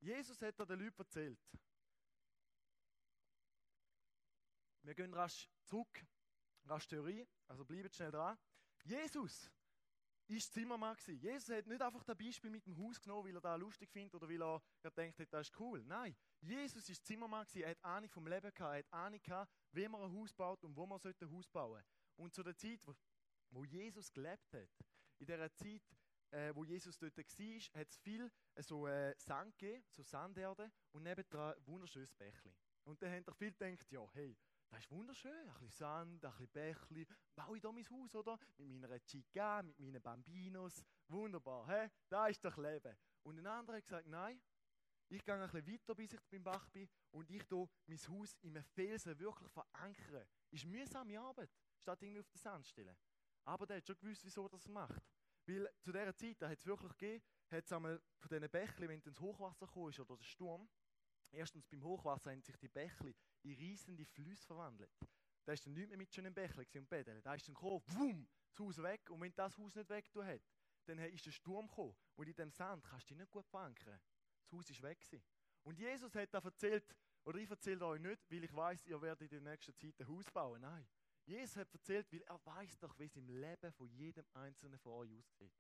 Jesus 0.01 0.39
hat 0.44 0.60
da 0.60 0.65
den 0.65 0.81
Leuten 0.81 1.01
erzählt. 1.01 1.39
Wir 4.83 4.94
gehen 4.94 5.15
rasch 5.15 5.50
zurück, 5.63 6.06
rasch 6.65 6.88
Theorie, 6.88 7.27
also 7.48 7.65
bleibt 7.65 7.95
schnell 7.95 8.12
dran. 8.12 8.38
Jesus 8.83 9.50
ist 10.35 10.53
Zimmermann 10.53 10.95
gewesen. 10.95 11.19
Jesus 11.19 11.50
hat 11.50 11.68
nicht 11.68 11.81
einfach 11.81 12.03
das 12.03 12.18
Beispiel 12.18 12.50
mit 12.50 12.65
dem 12.65 12.77
Haus 12.77 13.00
genommen, 13.01 13.27
weil 13.27 13.35
er 13.35 13.41
das 13.41 13.59
lustig 13.59 13.89
findet 13.91 14.15
oder 14.15 14.30
weil 14.30 14.41
er 14.81 14.91
denkt, 14.91 15.19
das 15.31 15.47
ist 15.47 15.59
cool. 15.59 15.83
Nein, 15.85 16.15
Jesus 16.41 16.88
ist 16.89 17.06
Zimmermann 17.06 17.45
gewesen. 17.45 17.63
Er 17.63 17.71
hat 17.71 17.83
Ahnung 17.83 18.09
vom 18.09 18.27
Leben 18.27 18.53
gehabt. 18.53 18.59
Er 18.59 18.80
hat 18.80 18.94
Ahnung 18.94 19.21
gehabt, 19.21 19.51
wie 19.71 19.88
man 19.88 20.01
ein 20.01 20.13
Haus 20.13 20.33
baut 20.33 20.63
und 20.63 20.75
wo 20.75 20.85
man 20.85 21.00
ein 21.03 21.31
Haus 21.31 21.47
bauen 21.50 21.74
sollte. 21.74 21.88
Und 22.15 22.33
zu 22.33 22.44
der 22.44 22.56
Zeit, 22.56 22.85
wo, 23.50 23.63
Jesus 23.63 24.12
gelebt 24.12 24.53
hat, 24.53 24.69
in 25.19 25.25
der 25.25 25.53
Zeit, 25.53 25.81
äh, 26.31 26.53
wo 26.56 26.63
Jesus 26.63 26.97
dort 26.97 27.18
war, 27.18 27.81
hat 27.81 27.89
es 27.89 27.97
viel 27.97 28.31
äh, 28.56 28.63
so 28.63 28.88
äh, 28.88 29.13
Sand 29.18 29.57
gegeben, 29.57 29.83
so 29.89 30.03
Sanderde 30.03 30.71
und 30.91 31.03
nebendran 31.03 31.56
ein 31.56 31.68
wunderschönes 31.68 32.13
Bächli. 32.15 32.53
Und 32.83 33.01
dann 33.01 33.12
haben 33.12 33.24
doch 33.24 33.36
viele 33.36 33.53
gedacht, 33.53 33.91
ja, 33.91 34.06
hey, 34.13 34.38
das 34.73 34.85
ist 34.85 34.91
wunderschön, 34.91 35.31
ein 35.31 35.53
bisschen 35.53 35.69
Sand, 35.69 36.25
ein 36.25 36.31
bisschen 36.31 36.47
Bächli, 36.49 37.07
baue 37.35 37.57
ich 37.57 37.61
da 37.61 37.71
mein 37.71 37.87
Haus, 37.89 38.15
oder? 38.15 38.39
Mit 38.57 38.81
meiner 38.81 38.99
Chica, 39.05 39.61
mit 39.61 39.79
meinen 39.79 40.01
Bambinos, 40.01 40.83
wunderbar, 41.07 41.67
hä? 41.67 41.91
Da 42.09 42.27
ist 42.27 42.43
doch 42.43 42.57
Leben. 42.57 42.97
Und 43.21 43.37
ein 43.37 43.45
anderer 43.45 43.77
hat 43.77 43.83
gesagt, 43.83 44.07
nein, 44.07 44.41
ich 45.09 45.23
gehe 45.23 45.35
ein 45.35 45.41
bisschen 45.41 45.67
weiter, 45.67 45.95
bis 45.95 46.13
ich 46.13 46.19
beim 46.31 46.43
Bach 46.43 46.67
bin 46.69 46.89
und 47.11 47.29
ich 47.29 47.43
hier 47.47 47.69
mein 47.86 48.00
Haus 48.07 48.36
in 48.41 48.57
einem 48.57 48.63
Felsen 48.63 49.19
wirklich 49.19 49.51
verankere. 49.51 50.27
Ist 50.50 50.65
mühsame 50.65 51.19
Arbeit, 51.19 51.51
statt 51.77 52.01
irgendwie 52.01 52.21
auf 52.21 52.29
den 52.29 52.39
Sand 52.39 52.65
stellen. 52.65 52.98
Aber 53.45 53.67
der 53.67 53.77
hat 53.77 53.86
schon 53.86 53.98
gewusst, 54.00 54.25
wieso 54.25 54.45
er 54.45 54.50
das 54.50 54.67
macht. 54.67 55.03
Weil 55.45 55.69
zu 55.81 55.91
dieser 55.91 56.15
Zeit, 56.15 56.41
da 56.41 56.50
hat 56.50 56.57
es 56.57 56.65
wirklich 56.65 56.98
gegeben, 56.98 57.24
hat 57.51 57.65
es 57.65 57.71
einmal 57.71 58.01
von 58.17 58.29
diesen 58.29 58.50
Bächli, 58.50 58.88
wenn 58.88 59.01
ins 59.01 59.19
Hochwasser 59.19 59.67
kam 59.67 59.83
oder 59.83 60.17
der 60.17 60.24
Sturm, 60.24 60.67
erstens 61.33 61.67
beim 61.67 61.83
Hochwasser 61.83 62.31
haben 62.31 62.41
sich 62.41 62.55
die 62.57 62.67
Bächli 62.67 63.15
in 63.43 63.53
riesende 63.55 64.05
Flüsse 64.05 64.45
verwandelt. 64.45 64.91
Da 65.45 65.53
ist 65.53 65.65
dann 65.65 65.73
nicht 65.73 65.89
mehr 65.89 65.97
mit 65.97 66.13
schönen 66.13 66.33
Bächli 66.33 66.65
und 66.75 66.89
Bädeln. 66.89 67.21
Da 67.21 67.35
ist 67.35 67.47
dann 67.47 67.55
gekommen, 67.55 67.83
wumm, 67.87 68.27
das 68.51 68.59
Haus 68.59 68.77
weg. 68.81 69.09
Und 69.09 69.21
wenn 69.21 69.33
das 69.35 69.57
Haus 69.57 69.75
nicht 69.75 69.89
weg 69.89 70.09
hat, 70.15 70.41
dann 70.85 70.99
ist 70.99 71.25
der 71.25 71.31
Sturm 71.31 71.67
gekommen. 71.67 71.95
Und 72.15 72.27
in 72.27 72.35
dem 72.35 72.51
Sand 72.51 72.83
kannst 72.83 73.09
du 73.09 73.13
dich 73.13 73.17
nicht 73.17 73.31
gut 73.31 73.47
verankern. 73.47 73.99
Das 74.43 74.51
Haus 74.51 74.69
ist 74.69 74.81
weg 74.81 74.99
gewesen. 74.99 75.23
Und 75.63 75.79
Jesus 75.79 76.13
hat 76.15 76.33
da 76.33 76.39
erzählt, 76.39 76.95
oder 77.25 77.39
ich 77.39 77.49
erzähle 77.49 77.85
euch 77.85 78.01
nicht, 78.01 78.29
weil 78.29 78.43
ich 78.43 78.53
weiß, 78.53 78.85
ihr 78.85 79.01
werdet 79.01 79.31
in 79.31 79.43
der 79.43 79.51
nächsten 79.51 79.75
Zeit 79.75 79.99
ein 79.99 80.07
Haus 80.07 80.29
bauen. 80.31 80.61
Nein. 80.61 80.87
Jesus 81.25 81.55
hat 81.55 81.73
erzählt, 81.73 82.11
weil 82.11 82.21
er 82.21 82.45
weiß 82.45 82.79
doch, 82.79 82.97
wie 82.99 83.05
es 83.05 83.15
im 83.15 83.29
Leben 83.29 83.71
von 83.71 83.89
jedem 83.89 84.25
Einzelnen 84.33 84.77
von 84.77 84.91
euch 84.93 85.13
aussieht. 85.13 85.53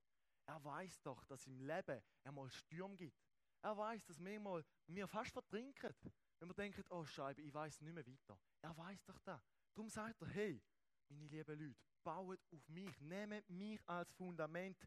Er 0.45 0.61
weiß 0.61 1.01
doch, 1.01 1.23
dass 1.25 1.47
im 1.47 1.61
Leben 1.61 2.01
einmal 2.23 2.49
Sturm 2.51 2.97
gibt. 2.97 3.17
Er 3.63 3.77
weiß, 3.77 4.05
dass 4.05 4.19
manchmal 4.19 4.63
wir 4.87 5.07
fast 5.07 5.31
vertrinken, 5.31 5.95
wenn 6.39 6.49
wir 6.49 6.53
denken, 6.53 6.83
oh 6.89 7.05
Scheibe, 7.05 7.41
ich 7.41 7.53
weiß 7.53 7.79
nicht 7.79 7.93
mehr 7.93 8.05
weiter. 8.05 8.37
Er 8.61 8.77
weiß 8.77 9.05
doch 9.05 9.19
das. 9.19 9.41
Darum 9.73 9.89
sagt 9.89 10.21
er, 10.21 10.27
hey, 10.27 10.61
meine 11.07 11.27
lieben 11.27 11.59
Leute, 11.59 11.75
baut 12.03 12.39
auf 12.51 12.67
mich, 12.67 12.99
nehmt 12.99 13.49
mich 13.49 13.79
als 13.87 14.11
Fundament 14.11 14.77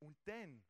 und 0.00 0.16
dann 0.24 0.64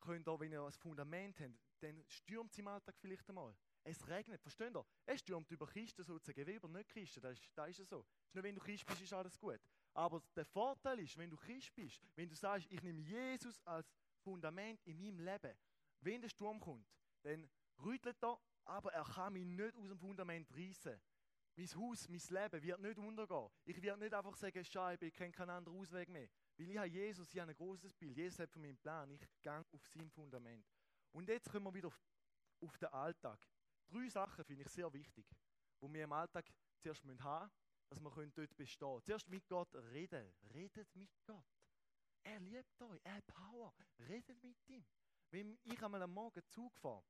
könnt 0.00 0.28
ihr, 0.28 0.40
wenn 0.40 0.52
ihr 0.52 0.64
ein 0.64 0.72
Fundament 0.72 1.40
habt, 1.40 1.58
dann 1.80 2.04
stürmt 2.06 2.52
es 2.52 2.58
im 2.58 2.68
Alltag 2.68 2.94
vielleicht 3.00 3.28
einmal. 3.28 3.54
Es 3.82 4.06
regnet, 4.06 4.40
versteht 4.40 4.76
ihr? 4.76 4.86
Es 5.04 5.20
stürmt 5.20 5.50
über 5.50 5.66
Kisten 5.66 6.04
sozusagen, 6.04 6.46
wie 6.46 6.54
über 6.54 6.68
nicht 6.68 6.88
Kisten, 6.88 7.20
das 7.20 7.36
ist, 7.36 7.50
das 7.52 7.78
ist 7.80 7.88
so. 7.88 8.06
Es 8.32 8.40
wenn 8.40 8.54
du 8.54 8.60
Christ 8.60 8.86
bist, 8.86 9.02
ist 9.02 9.12
alles 9.12 9.36
gut. 9.36 9.60
Aber 9.92 10.22
der 10.36 10.44
Vorteil 10.44 11.00
ist, 11.00 11.16
wenn 11.16 11.30
du 11.30 11.36
Christ 11.36 11.74
bist, 11.74 12.00
wenn 12.14 12.28
du 12.28 12.36
sagst, 12.36 12.70
ich 12.70 12.80
nehme 12.80 13.00
Jesus 13.00 13.60
als 13.66 13.92
Fundament 14.22 14.80
in 14.84 15.00
meinem 15.00 15.18
Leben, 15.18 15.58
wenn 16.02 16.20
der 16.20 16.28
Sturm 16.28 16.60
kommt, 16.60 16.86
dann 17.22 17.48
rüttelt 17.84 18.22
er, 18.22 18.38
aber 18.64 18.92
er 18.92 19.04
kann 19.04 19.32
mich 19.32 19.44
nicht 19.44 19.76
aus 19.76 19.88
dem 19.88 19.98
Fundament 19.98 20.50
reißen. 20.54 21.00
Mein 21.54 21.74
Haus, 21.74 22.08
mein 22.08 22.20
Leben 22.30 22.62
wird 22.62 22.80
nicht 22.80 22.98
untergehen. 22.98 23.48
Ich 23.64 23.82
werde 23.82 24.00
nicht 24.00 24.14
einfach 24.14 24.36
sagen, 24.36 24.64
Scheibe, 24.64 25.06
ich 25.06 25.14
kenne 25.14 25.32
keinen 25.32 25.50
anderen 25.50 25.78
Ausweg 25.78 26.08
mehr. 26.08 26.28
Weil 26.56 26.70
ich 26.70 26.78
habe 26.78 26.88
Jesus, 26.88 27.32
ich 27.32 27.40
habe 27.40 27.50
ein 27.50 27.56
großes 27.56 27.94
Bild. 27.94 28.16
Jesus 28.16 28.38
hat 28.38 28.50
von 28.50 28.62
meinem 28.62 28.78
Plan, 28.78 29.10
ich 29.10 29.20
gehe 29.42 29.64
auf 29.70 29.86
sein 29.86 30.10
Fundament. 30.10 30.66
Und 31.12 31.28
jetzt 31.28 31.50
kommen 31.50 31.66
wir 31.66 31.74
wieder 31.74 31.88
auf 31.88 32.00
auf 32.62 32.78
den 32.78 32.88
Alltag. 32.88 33.38
Drei 33.88 34.08
Sachen 34.08 34.44
finde 34.44 34.62
ich 34.62 34.68
sehr 34.68 34.92
wichtig, 34.92 35.26
die 35.80 35.92
wir 35.92 36.04
im 36.04 36.12
Alltag 36.12 36.46
zuerst 36.78 37.04
haben 37.04 37.50
müssen, 37.90 38.02
dass 38.04 38.16
wir 38.16 38.30
dort 38.34 38.56
bestehen 38.56 38.88
können. 38.88 39.02
Zuerst 39.02 39.28
mit 39.28 39.48
Gott 39.48 39.74
reden. 39.74 40.32
Redet 40.54 40.94
mit 40.94 41.10
Gott. 41.26 41.44
Er 42.22 42.40
liebt 42.40 42.80
euch, 42.80 43.00
er 43.02 43.16
hat 43.16 43.26
Power. 43.26 43.74
Redet 44.08 44.42
mit 44.42 44.56
ihm. 44.68 44.84
Wenn 45.32 45.58
ich 45.64 45.82
einmal 45.82 46.02
am 46.02 46.12
Morgen 46.12 46.46
Zug 46.46 46.76
fahre 46.76 47.02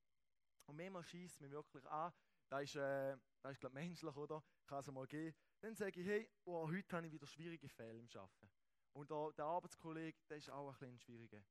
und 0.66 0.76
manchmal 0.76 1.02
schießt 1.02 1.40
mir 1.40 1.50
wirklich 1.50 1.84
an, 1.90 2.12
da 2.48 2.60
ist, 2.60 2.76
äh, 2.76 3.16
das 3.40 3.54
ist 3.54 3.58
glaube 3.58 3.74
menschlich, 3.74 4.14
oder? 4.14 4.40
Kann 4.64 4.78
es 4.78 4.86
mal 4.92 5.08
gehen. 5.08 5.34
Dann 5.60 5.74
sage 5.74 6.00
ich, 6.00 6.06
hey, 6.06 6.30
oh, 6.44 6.68
heute 6.68 6.96
habe 6.96 7.08
ich 7.08 7.12
wieder 7.12 7.26
schwierige 7.26 7.68
Fälle 7.68 7.98
im 7.98 8.08
Arbeiten. 8.14 8.48
Und 8.92 9.10
der, 9.10 9.32
der 9.32 9.44
Arbeitskollege, 9.46 10.16
der 10.30 10.36
ist 10.36 10.50
auch 10.50 10.68
ein 10.68 10.78
bisschen 10.78 10.98
schwieriger. 11.00 11.42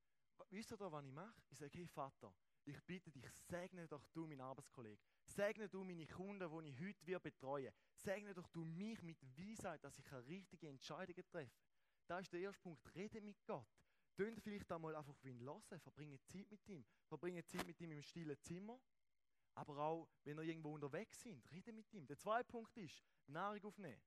Wisst 0.49 0.71
ihr, 0.71 0.79
was 0.79 1.03
ich 1.03 1.11
mache? 1.11 1.41
Ich 1.49 1.57
sage, 1.57 1.77
hey 1.77 1.87
Vater, 1.87 2.33
ich 2.63 2.81
bitte 2.83 3.11
dich, 3.11 3.29
segne 3.49 3.85
doch 3.89 4.07
du 4.13 4.25
meinen 4.25 4.39
Arbeitskollegen. 4.39 5.03
Segne 5.25 5.67
du 5.67 5.83
meine 5.83 6.07
Kunden, 6.07 6.63
die 6.63 6.69
ich 6.69 6.79
heute 6.79 7.05
wieder 7.05 7.19
betreue. 7.19 7.73
Segne 7.95 8.33
doch 8.33 8.47
du 8.47 8.63
mich 8.63 9.01
mit 9.01 9.21
Weisheit, 9.37 9.83
dass 9.83 9.99
ich 9.99 10.09
eine 10.09 10.25
richtige 10.25 10.69
Entscheidung 10.69 11.21
treffe. 11.29 11.51
Das 12.07 12.21
ist 12.21 12.31
der 12.31 12.39
erste 12.39 12.61
Punkt. 12.61 12.95
Rede 12.95 13.19
mit 13.19 13.45
Gott. 13.45 13.67
Tönt 14.21 14.39
vielleicht 14.39 14.71
einmal 14.71 14.95
einfach 14.95 15.13
auf 15.13 15.25
ihn 15.25 15.39
hören. 15.39 15.79
Verbringe 15.79 16.21
Zeit 16.21 16.51
mit 16.51 16.67
ihm. 16.69 16.85
Verbringe 17.07 17.43
Zeit 17.43 17.65
mit 17.65 17.81
ihm 17.81 17.91
im 17.91 18.03
stillen 18.03 18.39
Zimmer. 18.39 18.79
Aber 19.55 19.79
auch, 19.79 20.07
wenn 20.23 20.37
ihr 20.37 20.43
irgendwo 20.43 20.75
unterwegs 20.75 21.23
sind, 21.23 21.43
rede 21.51 21.73
mit 21.73 21.91
ihm. 21.91 22.05
Der 22.05 22.19
zweite 22.19 22.47
Punkt 22.47 22.77
ist, 22.77 23.03
Nahrung 23.25 23.63
aufnehmen. 23.63 23.99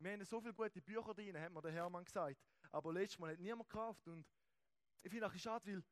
Wir 0.00 0.10
haben 0.10 0.24
so 0.24 0.40
viele 0.40 0.54
gute 0.54 0.82
Bücher 0.82 1.14
drin, 1.14 1.38
hat 1.38 1.52
mir 1.52 1.62
der 1.62 1.70
Hermann 1.70 2.04
gesagt. 2.04 2.36
Aber 2.72 2.92
letztes 2.92 3.20
Mal 3.20 3.34
hat 3.34 3.38
niemand 3.38 3.68
gekauft. 3.68 4.08
Und 4.08 4.26
ich 5.02 5.10
finde 5.12 5.26
es 5.32 5.40
schade, 5.40 5.64
weil 5.66 5.84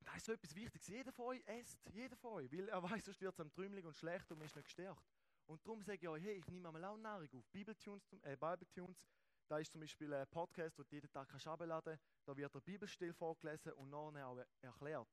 das 0.00 0.16
ist 0.16 0.26
so 0.26 0.32
etwas 0.32 0.54
Wichtiges. 0.54 0.88
Jeder 0.88 1.10
von 1.10 1.24
euch 1.24 1.42
esst, 1.46 1.80
jeder 1.94 2.16
von 2.18 2.32
euch. 2.34 2.52
Weil 2.52 2.68
er 2.68 2.82
weiß, 2.82 3.02
sonst 3.02 3.20
wird 3.22 3.32
es 3.32 3.40
am 3.40 3.50
trümmelig 3.50 3.86
und 3.86 3.96
schlecht 3.96 4.30
und 4.30 4.36
man 4.36 4.46
ist 4.46 4.54
nicht 4.54 4.66
gestärkt. 4.66 5.08
Und 5.46 5.66
darum 5.66 5.82
sage 5.82 6.00
ich 6.02 6.08
euch, 6.08 6.22
hey, 6.22 6.34
ich 6.34 6.46
nehme 6.48 6.68
einmal 6.68 6.84
auch 6.84 6.98
Nahrung 6.98 7.28
auf. 7.32 7.48
Bibeltunes, 7.48 8.12
äh, 8.24 8.36
Bibeltunes, 8.36 9.02
da 9.48 9.58
ist 9.58 9.72
zum 9.72 9.80
Beispiel 9.80 10.12
ein 10.12 10.26
Podcast, 10.28 10.78
den 10.78 10.84
du 10.84 10.94
jeden 10.94 11.10
Tag 11.10 11.28
kannst 11.28 11.46
abladen 11.46 11.98
Da 12.24 12.36
wird 12.36 12.54
der 12.54 12.60
Bibelstil 12.60 13.12
vorgelesen 13.14 13.72
und 13.72 13.90
nachher 13.90 14.28
auch 14.28 14.44
erklärt. 14.60 15.08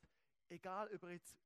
Egal, 0.49 0.89
über 0.89 1.09
jetzt, 1.09 1.37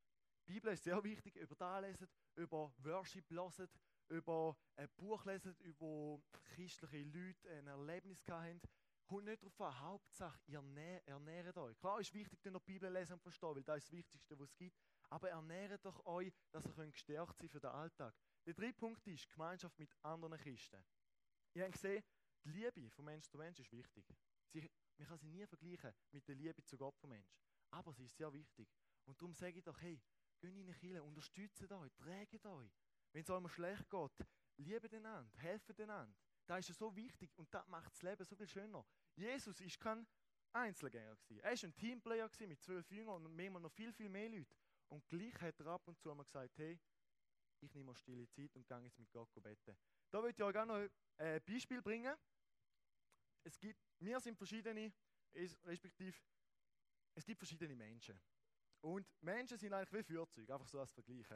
die 0.48 0.54
Bibel 0.54 0.74
ist 0.74 0.84
sehr 0.84 1.02
wichtig, 1.04 1.36
über 1.36 1.56
da 1.56 1.80
lesen, 1.80 2.08
über 2.36 2.74
Worship 2.80 3.30
lesen, 3.30 3.70
über 4.10 4.58
ein 4.76 4.90
Buch 4.98 5.24
lesen, 5.26 5.56
über 5.60 6.20
christliche 6.32 7.04
Leute 7.04 7.50
ein 7.52 7.68
Erlebnis 7.68 8.28
haben. 8.28 8.60
Kommt 9.06 9.26
nicht 9.26 9.42
darauf 9.42 9.62
an, 9.62 9.80
Hauptsache, 9.80 10.40
ihr 10.48 10.64
ernährt 11.06 11.58
euch. 11.58 11.78
Klar 11.80 12.00
ist 12.00 12.14
wichtig, 12.14 12.42
dass 12.42 12.54
ihr 12.54 12.60
die 12.60 12.74
Bibel 12.74 12.92
lesen 12.92 13.14
und 13.14 13.22
verstehen, 13.22 13.56
weil 13.56 13.64
das 13.64 13.78
ist 13.78 13.88
das 13.88 13.92
Wichtigste, 13.92 14.40
was 14.40 14.50
es 14.50 14.56
gibt. 14.56 14.78
Aber 15.10 15.30
ernährt 15.30 15.84
doch 15.86 16.06
euch, 16.06 16.32
dass 16.52 16.66
ihr 16.66 16.92
gestärkt 16.92 17.38
sein 17.38 17.50
für 17.50 17.60
den 17.60 17.72
Alltag. 17.72 18.16
Der 18.46 18.54
dritte 18.54 18.74
Punkt 18.80 19.06
ist 19.08 19.30
Gemeinschaft 19.30 19.78
mit 19.80 19.92
anderen 20.04 20.38
Christen. 20.38 20.84
Ihr 21.54 21.64
habt 21.64 21.74
gesehen, 21.74 22.04
die 22.44 22.52
Liebe 22.52 22.90
von 22.92 23.06
Mensch 23.06 23.28
zu 23.28 23.38
Mensch 23.38 23.60
ist 23.60 23.72
wichtig. 23.72 24.06
Sie, 24.48 24.70
man 24.98 25.08
kann 25.08 25.18
sie 25.18 25.28
nie 25.28 25.46
vergleichen 25.46 25.94
mit 26.12 26.28
der 26.28 26.36
Liebe 26.36 26.64
zu 26.64 26.78
Gott 26.78 26.98
vom 26.98 27.12
Mensch. 27.12 27.36
Aber 27.72 27.94
sie 27.94 28.06
ist 28.06 28.18
sehr 28.18 28.32
wichtig. 28.34 28.68
Und 29.06 29.22
darum 29.22 29.34
sage 29.34 29.58
ich 29.58 29.64
doch, 29.64 29.80
hey, 29.82 30.02
geht 30.40 30.56
in 30.56 30.66
die 30.66 30.74
Kirche, 30.74 31.04
unterstützt 31.04 31.72
euch, 31.72 31.94
trägt 31.96 32.46
euch. 32.46 32.72
Wenn 33.12 33.24
es 33.24 33.30
euch 33.30 33.52
schlecht 33.54 33.90
geht, 33.90 34.28
liebe 34.58 34.90
einander, 34.96 35.30
helft 35.38 35.80
einander. 35.80 36.16
Das 36.46 36.68
ist 36.68 36.80
so 36.80 36.96
wichtig 36.96 37.32
und 37.38 37.54
das 37.54 37.68
macht 37.68 37.94
das 37.94 38.02
Leben 38.02 38.26
so 38.26 38.36
viel 38.36 38.48
schöner. 38.48 38.86
Jesus 39.16 39.60
ist 39.62 39.80
kein 39.80 40.08
Einzelgänger. 40.52 41.16
Gewesen. 41.16 41.40
Er 41.44 41.52
war 41.52 41.64
ein 41.64 41.76
Teamplayer 41.76 42.30
mit 42.48 42.62
zwölf 42.62 42.90
Jüngern 42.92 43.26
und 43.26 43.36
manchmal 43.36 43.62
noch 43.62 43.72
viel, 43.72 43.94
viel 43.94 44.10
mehr 44.10 44.30
Leute. 44.30 44.56
Und 44.88 45.08
gleich 45.08 45.40
hat 45.42 45.60
er 45.60 45.68
ab 45.68 45.88
und 45.88 46.00
zu 46.00 46.14
mal 46.14 46.24
gesagt, 46.24 46.58
hey, 46.58 46.80
ich 47.62 47.74
nehme 47.74 47.88
mal 47.88 47.96
stille 47.96 48.28
Zeit 48.30 48.56
und 48.56 48.68
gehe 48.68 48.80
jetzt 48.80 48.98
mit 48.98 49.12
Gott 49.12 49.30
beten. 49.36 49.78
Da 50.10 50.24
würde 50.24 50.36
ich 50.36 50.44
auch 50.44 50.66
noch 50.66 50.90
ein 51.20 51.42
Beispiel 51.44 51.82
bringen. 51.82 52.16
Es 53.44 53.60
gibt, 53.60 53.80
wir 54.00 54.20
sind 54.20 54.38
verschiedene, 54.38 54.92
respektive, 55.64 56.18
es 57.14 57.26
gibt 57.26 57.40
verschiedene 57.40 57.76
Menschen. 57.76 58.20
Und 58.82 59.08
Menschen 59.22 59.58
sind 59.58 59.74
eigentlich 59.74 59.92
wie 59.92 60.14
Feuerzeuge, 60.14 60.54
einfach 60.54 60.68
so 60.68 60.80
als 60.80 60.92
Vergleich. 60.94 61.28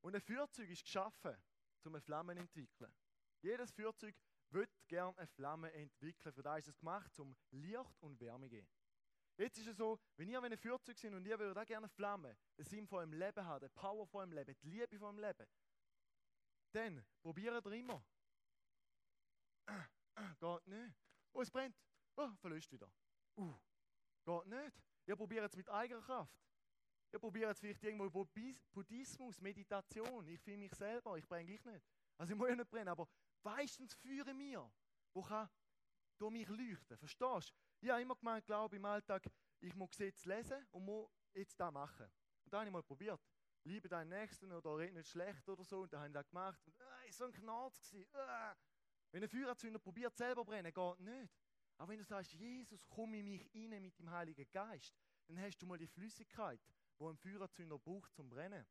Und 0.00 0.14
ein 0.14 0.20
Feuerzeug 0.20 0.70
ist 0.70 0.84
geschaffen, 0.84 1.36
um 1.84 1.94
eine 1.94 2.00
Flamme 2.00 2.34
zu 2.34 2.40
entwickeln. 2.40 2.94
Jedes 3.42 3.72
Feuerzeug 3.72 4.14
wird 4.50 4.70
gerne 4.86 5.16
eine 5.18 5.26
Flamme 5.26 5.72
entwickeln. 5.72 6.32
Für 6.32 6.42
das 6.42 6.60
ist 6.60 6.68
es 6.68 6.78
gemacht, 6.78 7.18
um 7.18 7.36
Licht 7.50 8.00
und 8.00 8.20
Wärme 8.20 8.46
zu 8.46 8.50
geben. 8.50 8.68
Jetzt 9.36 9.58
ist 9.58 9.66
es 9.66 9.76
so, 9.76 9.98
wenn 10.16 10.28
ihr 10.28 10.40
ein 10.40 10.56
Feuerzeug 10.56 10.96
sind 10.96 11.14
und 11.14 11.26
ihr 11.26 11.38
würdet 11.38 11.58
auch 11.58 11.66
gerne 11.66 11.88
Flamme, 11.88 12.36
den 12.56 12.64
Sinn 12.64 12.86
von 12.86 12.98
eurem 13.00 13.14
Leben 13.14 13.44
haben, 13.44 13.66
die 13.66 13.68
Power 13.74 14.06
von 14.06 14.20
eurem 14.20 14.32
Leben, 14.32 14.54
die 14.62 14.70
Liebe 14.70 14.96
von 14.96 15.08
eurem 15.08 15.18
Leben, 15.18 15.46
dann 16.70 17.04
probiert 17.20 17.66
ihr 17.66 17.72
immer. 17.72 18.04
Geht 20.40 20.66
nicht. 20.66 20.96
Oh, 21.32 21.42
es 21.42 21.50
brennt. 21.50 21.76
Oh, 22.16 22.30
verlöscht 22.36 22.70
wieder. 22.72 22.90
Uh, 23.36 23.54
geht 24.24 24.46
nicht. 24.46 24.82
Ihr 25.06 25.16
probiert 25.16 25.50
es 25.50 25.56
mit 25.56 25.68
eigener 25.68 26.00
Kraft. 26.00 26.38
Ihr 27.12 27.18
probiert 27.18 27.52
es 27.52 27.60
vielleicht 27.60 27.82
irgendwo 27.82 28.24
Buddhismus, 28.72 29.40
Meditation. 29.40 30.26
Ich 30.26 30.40
fühle 30.40 30.58
mich 30.58 30.74
selber, 30.74 31.16
ich 31.16 31.28
brenne 31.28 31.46
gleich 31.46 31.64
nicht. 31.64 31.86
Also 32.18 32.32
ich 32.32 32.38
muss 32.38 32.48
ja 32.48 32.56
nicht 32.56 32.70
brennen, 32.70 32.88
aber 32.88 33.08
meistens 33.42 33.94
führe 33.94 34.34
mir, 34.34 34.72
wo 35.12 35.22
kann 35.22 35.48
durch 36.18 36.32
mich 36.32 36.48
leuchten. 36.48 36.96
Verstehst 36.96 37.50
du? 37.50 37.54
Ich 37.80 37.90
habe 37.90 38.02
immer 38.02 38.16
gemeint, 38.16 38.46
glaube 38.46 38.76
im 38.76 38.84
Alltag, 38.84 39.28
ich 39.60 39.74
muss 39.74 39.90
Gesetze 39.90 40.28
lesen 40.28 40.66
und 40.70 40.84
muss 40.84 41.10
jetzt 41.34 41.58
das 41.58 41.72
machen. 41.72 42.10
Und 42.44 42.52
da 42.52 42.58
habe 42.58 42.68
ich 42.68 42.72
mal 42.72 42.82
probiert. 42.82 43.20
Liebe 43.64 43.88
deinen 43.88 44.10
Nächsten 44.10 44.52
oder 44.52 44.76
red 44.76 44.92
nicht 44.92 45.08
schlecht 45.08 45.48
oder 45.48 45.64
so. 45.64 45.82
Und 45.82 45.92
dann 45.92 46.00
habe 46.00 46.08
ich 46.08 46.14
das 46.14 46.28
gemacht. 46.28 46.60
Und 46.66 46.80
äh, 46.80 47.12
so 47.12 47.24
ein 47.24 47.32
Knarz 47.32 47.90
gewesen. 47.90 48.14
Äh. 48.14 48.54
Wenn 49.14 49.22
ein 49.22 49.28
Feuerzünder 49.28 49.78
probiert, 49.78 50.16
selber 50.16 50.44
brennen, 50.44 50.74
geht 50.74 50.98
nicht. 50.98 51.32
Aber 51.76 51.88
wenn 51.88 51.98
du 51.98 52.04
sagst, 52.04 52.32
Jesus, 52.32 52.84
komm 52.88 53.14
in 53.14 53.24
mich 53.24 53.48
rein 53.54 53.80
mit 53.80 53.96
dem 53.96 54.10
Heiligen 54.10 54.50
Geist, 54.50 54.92
dann 55.28 55.40
hast 55.40 55.56
du 55.58 55.66
mal 55.66 55.78
die 55.78 55.86
Flüssigkeit, 55.86 56.60
die 56.98 57.04
ein 57.04 57.16
Feuerzünder 57.16 57.78
braucht 57.78 58.12
zum 58.12 58.28
Brennen. 58.28 58.66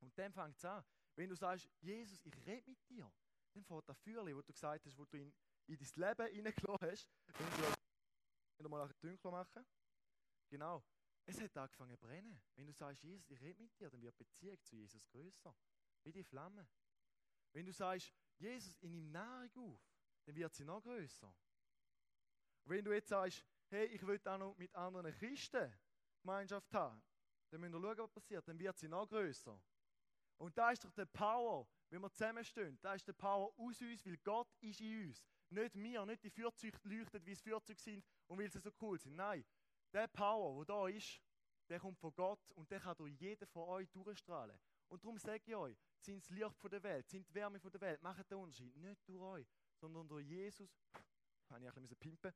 Und 0.00 0.18
dann 0.18 0.30
fängt 0.30 0.58
es 0.58 0.64
an. 0.66 0.84
Wenn 1.16 1.30
du 1.30 1.36
sagst, 1.36 1.70
Jesus, 1.80 2.22
ich 2.22 2.36
rede 2.44 2.68
mit 2.68 2.86
dir, 2.90 3.10
dann 3.54 3.64
fährt 3.64 3.88
das 3.88 3.98
Feuerli, 4.00 4.36
wo 4.36 4.42
du 4.42 4.52
gesagt 4.52 4.84
hast, 4.84 4.98
wo 4.98 5.06
du 5.06 5.16
in, 5.16 5.32
in 5.66 5.78
dein 5.78 6.08
Leben 6.18 6.34
hineingelassen 6.34 6.90
hast, 6.90 7.10
wenn 7.38 7.46
du, 7.46 7.62
wenn 8.58 8.64
du 8.64 8.68
mal 8.68 8.82
ein 8.82 8.94
dunkler 9.00 9.30
machen. 9.30 9.64
Genau. 10.50 10.84
Es 11.24 11.40
hat 11.40 11.56
angefangen 11.56 11.96
zu 11.96 12.06
brennen. 12.06 12.42
Wenn 12.56 12.66
du 12.66 12.74
sagst, 12.74 13.02
Jesus, 13.02 13.30
ich 13.30 13.40
rede 13.40 13.62
mit 13.62 13.80
dir, 13.80 13.88
dann 13.88 14.02
wird 14.02 14.18
die 14.18 14.24
Beziehung 14.24 14.62
zu 14.64 14.76
Jesus 14.76 15.08
größer. 15.08 15.56
Wie 16.02 16.12
die 16.12 16.24
Flamme. 16.24 16.68
Wenn 17.54 17.64
du 17.64 17.72
sagst, 17.72 18.12
Jesus, 18.42 18.76
ich 18.80 18.90
nehme 18.90 19.08
Nahrung 19.08 19.50
auf, 19.56 19.80
dann 20.24 20.34
wird 20.34 20.52
sie 20.52 20.64
noch 20.64 20.82
größer. 20.82 21.32
Wenn 22.64 22.84
du 22.84 22.92
jetzt 22.92 23.08
sagst, 23.08 23.44
hey, 23.68 23.86
ich 23.86 24.04
will 24.04 24.20
auch 24.24 24.38
noch 24.38 24.56
mit 24.56 24.74
anderen 24.74 25.12
Christen 25.12 25.72
Gemeinschaft 26.20 26.74
haben, 26.74 27.00
dann 27.50 27.60
müssen 27.60 27.74
wir 27.74 27.80
schauen, 27.80 27.98
was 27.98 28.10
passiert. 28.10 28.48
Dann 28.48 28.58
wird 28.58 28.76
sie 28.78 28.88
noch 28.88 29.08
größer. 29.08 29.62
Und 30.38 30.58
da 30.58 30.72
ist 30.72 30.84
doch 30.84 30.90
der 30.92 31.06
Power, 31.06 31.68
wenn 31.88 32.00
wir 32.00 32.10
zusammenstehen. 32.10 32.78
Da 32.80 32.94
ist 32.94 33.06
der 33.06 33.12
Power 33.12 33.52
aus 33.56 33.80
uns, 33.80 34.04
weil 34.04 34.16
Gott 34.18 34.48
ist 34.60 34.80
in 34.80 35.06
uns. 35.06 35.22
Nicht 35.50 35.74
wir, 35.76 36.04
nicht 36.04 36.24
die 36.24 36.30
Feuerzeuge 36.30 36.78
leuchten, 36.82 37.24
wie 37.24 37.32
es 37.32 37.40
Feuerzeuge 37.40 37.80
sind 37.80 38.04
und 38.26 38.38
weil 38.38 38.50
sie 38.50 38.58
so 38.58 38.70
cool 38.80 38.98
sind. 38.98 39.14
Nein, 39.14 39.44
der 39.92 40.08
Power, 40.08 40.64
der 40.64 40.74
da 40.74 40.88
ist, 40.88 41.20
der 41.68 41.78
kommt 41.78 41.98
von 42.00 42.12
Gott 42.14 42.50
und 42.52 42.68
der 42.70 42.80
kann 42.80 42.96
durch 42.96 43.12
jeden 43.20 43.46
von 43.46 43.68
euch 43.68 43.88
durchstrahlen. 43.90 44.58
Und 44.88 45.04
darum 45.04 45.18
sage 45.18 45.42
ich 45.46 45.54
euch, 45.54 45.78
sind 46.04 46.22
das 46.22 46.30
Licht 46.30 46.58
von 46.58 46.70
der 46.70 46.82
Welt, 46.82 47.08
sind 47.08 47.28
die 47.28 47.34
Wärme 47.34 47.58
von 47.60 47.70
der 47.70 47.80
Welt, 47.80 48.02
machen 48.02 48.24
den 48.28 48.38
Unterschied. 48.38 48.76
Nicht 48.76 49.08
durch 49.08 49.20
euch, 49.20 49.46
sondern 49.76 50.08
durch 50.08 50.26
Jesus. 50.26 50.70
Habe 51.48 51.64
ich 51.64 51.68
ein 51.68 51.82
bisschen 51.82 51.96
pimpen. 51.96 52.32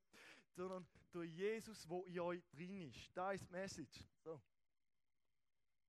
Sondern 0.52 0.86
durch 1.10 1.30
Jesus, 1.30 1.88
wo 1.88 2.04
in 2.04 2.20
euch 2.20 2.44
drin 2.48 2.88
ist. 2.88 3.10
Da 3.14 3.32
ist 3.32 3.46
die 3.46 3.52
Message. 3.52 4.04
So. 4.22 4.40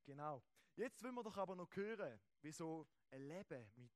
Genau. 0.05 0.43
Jetzt 0.75 1.03
wollen 1.03 1.15
wir 1.15 1.23
doch 1.23 1.37
aber 1.37 1.55
noch 1.55 1.75
hören, 1.75 2.19
wie 2.41 2.51
so 2.51 2.87
ein 3.11 3.27
Leben 3.27 3.71
mit, 3.75 3.91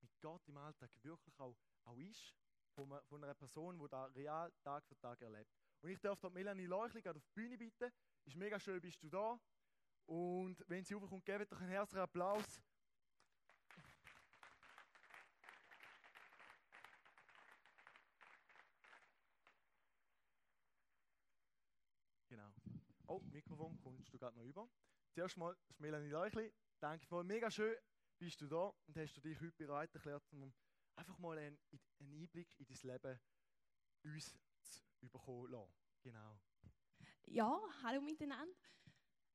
mit 0.00 0.20
Gott 0.20 0.46
im 0.48 0.56
Alltag 0.56 0.90
wirklich 1.02 1.38
auch, 1.38 1.56
auch 1.84 1.98
ist. 1.98 2.34
Von, 2.74 2.88
von 3.04 3.22
einer 3.22 3.34
Person, 3.34 3.78
die 3.78 3.88
da 3.88 4.06
real 4.06 4.50
Tag 4.62 4.86
für 4.86 4.98
Tag 4.98 5.20
erlebt. 5.20 5.52
Und 5.82 5.90
ich 5.90 6.00
darf 6.00 6.18
dort 6.20 6.32
Melanie 6.32 6.64
Leuchling 6.64 7.06
auf 7.06 7.16
die 7.16 7.32
Bühne 7.34 7.58
bitten. 7.58 7.92
Ist 8.24 8.36
mega 8.36 8.58
schön, 8.58 8.80
bist 8.80 9.02
du 9.02 9.10
da. 9.10 9.38
Und 10.06 10.64
wenn 10.68 10.84
sie 10.84 10.94
aufkommt, 10.94 11.24
gebt 11.24 11.52
doch 11.52 11.60
einen 11.60 11.70
herzlichen 11.70 12.02
Applaus. 12.02 12.62
Genau. 22.28 22.50
Oh, 23.12 23.20
Mikrofon 23.30 23.78
kommst 23.82 24.10
du 24.14 24.18
gerade 24.18 24.38
noch 24.38 24.46
über. 24.46 24.66
Zuerst 25.10 25.36
mal, 25.36 25.54
Melanie 25.76 26.08
Leuchli, 26.08 26.50
danke 26.80 27.06
mal, 27.10 27.22
mega 27.22 27.50
schön 27.50 27.76
bist 28.18 28.40
du 28.40 28.46
da 28.46 28.72
und 28.86 28.96
hast 28.96 29.14
du 29.14 29.20
dich 29.20 29.38
heute 29.38 29.52
bereit 29.52 29.94
erklärt, 29.94 30.22
um 30.32 30.50
einfach 30.96 31.18
mal 31.18 31.36
einen, 31.36 31.58
einen 32.00 32.22
Einblick 32.22 32.58
in 32.58 32.64
dein 32.64 32.78
Leben 32.90 33.20
uns 34.04 34.34
zu 34.62 35.10
bekommen. 35.10 35.74
Genau. 36.00 36.40
Ja, 37.26 37.60
hallo 37.82 38.00
miteinander. 38.00 38.56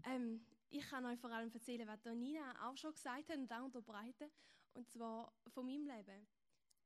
Ähm, 0.05 0.43
ich 0.69 0.89
kann 0.89 1.05
euch 1.05 1.19
vor 1.19 1.29
allem 1.29 1.51
erzählen, 1.51 1.87
was 1.87 2.03
Nina 2.05 2.67
auch 2.67 2.77
schon 2.77 2.95
gesagt 2.95 3.29
hat 3.29 3.37
und 3.37 3.53
auch 3.53 3.65
unterbreiten. 3.65 4.31
Und 4.73 4.89
zwar 4.89 5.31
von 5.49 5.67
meinem 5.67 5.85
Leben. 5.85 6.27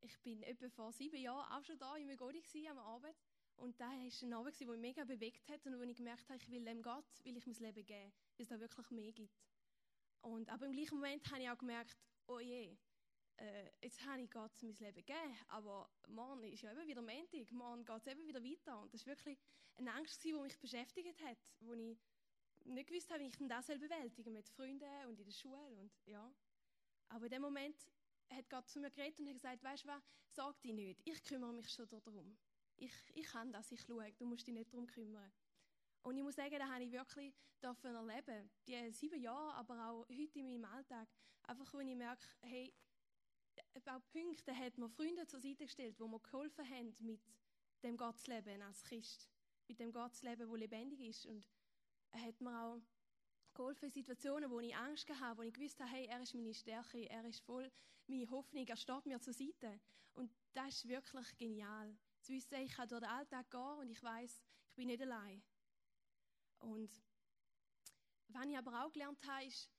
Ich 0.01 0.19
bin 0.23 0.43
etwa 0.43 0.69
vor 0.69 0.91
sieben 0.91 1.21
Jahren 1.21 1.53
auch 1.53 1.63
schon 1.63 1.79
da 1.79 1.95
in 1.95 2.07
Megodi 2.07 2.43
am 2.67 2.79
Abend. 2.79 3.15
Und 3.61 3.79
da 3.79 3.85
war 3.85 3.93
ein 3.93 4.33
Abend, 4.33 4.59
der 4.59 4.67
mich 4.67 4.79
mega 4.79 5.03
bewegt 5.03 5.47
hat 5.47 5.63
und 5.67 5.77
wo 5.77 5.83
ich 5.83 5.95
gemerkt 5.95 6.27
habe, 6.29 6.39
ich 6.41 6.49
will 6.49 6.65
dem 6.65 6.81
Gott, 6.81 7.05
will 7.23 7.37
ich 7.37 7.45
mein 7.45 7.55
Leben 7.55 7.85
geben, 7.85 8.11
weil 8.35 8.43
es 8.43 8.47
da 8.47 8.59
wirklich 8.59 8.89
mehr 8.89 9.11
gibt. 9.11 9.39
Und 10.21 10.49
aber 10.49 10.65
im 10.65 10.71
gleichen 10.71 10.95
Moment 10.95 11.29
habe 11.29 11.43
ich 11.43 11.49
auch 11.49 11.57
gemerkt, 11.59 11.95
oh 12.25 12.39
je, 12.39 12.75
äh, 13.37 13.69
jetzt 13.83 14.03
habe 14.03 14.19
ich 14.19 14.31
Gott 14.31 14.51
mein 14.63 14.73
Leben 14.73 14.95
gegeben, 14.95 15.37
aber 15.49 15.91
morgen 16.07 16.43
ist 16.45 16.63
ja 16.63 16.71
eben 16.71 16.87
wieder 16.87 17.03
Montag, 17.03 17.51
morgen 17.51 17.85
geht 17.85 17.97
es 17.97 18.07
eben 18.07 18.25
wieder 18.25 18.43
weiter. 18.43 18.81
Und 18.81 18.91
das 18.95 19.05
war 19.05 19.15
wirklich 19.15 19.37
eine 19.75 19.93
Angst, 19.93 20.23
die 20.23 20.33
mich 20.33 20.59
beschäftigt 20.59 21.21
hat, 21.21 21.37
wo 21.59 21.73
ich 21.73 21.99
nicht 22.65 22.87
gewusst 22.87 23.11
habe, 23.11 23.19
wie 23.19 23.27
ich 23.27 23.37
denn 23.37 23.47
das 23.47 23.67
bewältigen 23.67 24.33
mit 24.33 24.49
Freunden 24.49 25.05
und 25.07 25.19
in 25.19 25.25
der 25.25 25.31
Schule 25.31 25.77
und 25.77 25.91
ja. 26.05 26.33
Aber 27.09 27.25
in 27.25 27.31
dem 27.31 27.43
Moment 27.43 27.77
hat 28.31 28.49
Gott 28.49 28.67
zu 28.67 28.79
mir 28.79 28.89
geredet 28.89 29.19
und 29.19 29.27
hat 29.27 29.35
gesagt, 29.35 29.63
weißt 29.63 29.83
du 29.83 29.87
was, 29.89 30.03
sag 30.31 30.59
dich 30.63 30.73
nicht, 30.73 30.99
ich 31.05 31.23
kümmere 31.23 31.53
mich 31.53 31.69
schon 31.69 31.87
darum. 31.87 32.35
Ich, 32.81 32.93
ich 33.13 33.27
kann 33.27 33.51
das, 33.51 33.71
ich 33.71 33.81
schaue, 33.81 34.11
du 34.13 34.25
musst 34.25 34.47
dich 34.47 34.55
nicht 34.55 34.73
darum 34.73 34.87
kümmern. 34.87 35.31
Und 36.01 36.17
ich 36.17 36.23
muss 36.23 36.35
sagen, 36.35 36.57
da 36.57 36.67
habe 36.67 36.83
ich 36.83 36.91
wirklich 36.91 37.31
davon 37.59 37.93
erleben, 37.93 38.49
die 38.65 38.91
sieben 38.91 39.21
Jahre, 39.21 39.53
aber 39.53 39.87
auch 39.87 40.09
heute 40.09 40.39
in 40.39 40.45
meinem 40.45 40.65
Alltag, 40.65 41.07
einfach, 41.43 41.71
wenn 41.75 41.87
ich 41.87 41.95
merke, 41.95 42.25
hey, 42.41 42.73
auch 43.85 44.01
Punkte 44.11 44.57
hat 44.57 44.79
mir 44.79 44.89
Freunde 44.89 45.27
zur 45.27 45.39
Seite 45.39 45.65
gestellt, 45.65 45.99
wo 45.99 46.07
mir 46.07 46.19
geholfen 46.19 46.67
haben 46.67 46.95
mit 46.99 47.21
dem 47.83 47.97
Gottsleben 47.97 48.63
als 48.63 48.83
Christ, 48.83 49.29
mit 49.67 49.79
dem 49.79 49.91
Gottsleben, 49.91 50.49
wo 50.49 50.55
lebendig 50.55 51.01
ist. 51.01 51.27
Und 51.27 51.47
er 52.09 52.21
hat 52.23 52.41
mir 52.41 52.63
auch 52.63 52.81
geholfen 53.53 53.85
in 53.85 53.91
Situationen, 53.91 54.49
wo 54.49 54.59
ich 54.59 54.75
Angst 54.75 55.07
hatte, 55.07 55.37
wo 55.37 55.43
ich 55.43 55.53
gewusst 55.53 55.79
habe, 55.79 55.91
hey, 55.91 56.05
er 56.07 56.21
ist 56.21 56.33
meine 56.33 56.53
Stärke, 56.53 57.07
er 57.09 57.25
ist 57.25 57.41
voll 57.41 57.71
meine 58.07 58.29
Hoffnung, 58.31 58.65
er 58.65 58.75
steht 58.75 59.05
mir 59.05 59.21
zur 59.21 59.33
Seite. 59.33 59.79
Und 60.13 60.31
das 60.53 60.69
ist 60.69 60.87
wirklich 60.87 61.37
genial. 61.37 61.95
Zu 62.21 62.33
wissen, 62.33 62.61
ich 62.61 62.71
kann 62.71 62.87
durch 62.87 63.01
den 63.01 63.09
Alltag 63.09 63.49
gehen 63.49 63.79
und 63.79 63.89
ich 63.89 64.01
weiß, 64.01 64.41
ich 64.69 64.75
bin 64.75 64.87
nicht 64.87 65.01
allein. 65.01 65.41
Und 66.59 66.91
was 68.27 68.45
ich 68.45 68.57
aber 68.57 68.85
auch 68.85 68.91
gelernt 68.91 69.19
habe, 69.27 69.45
ist, 69.45 69.69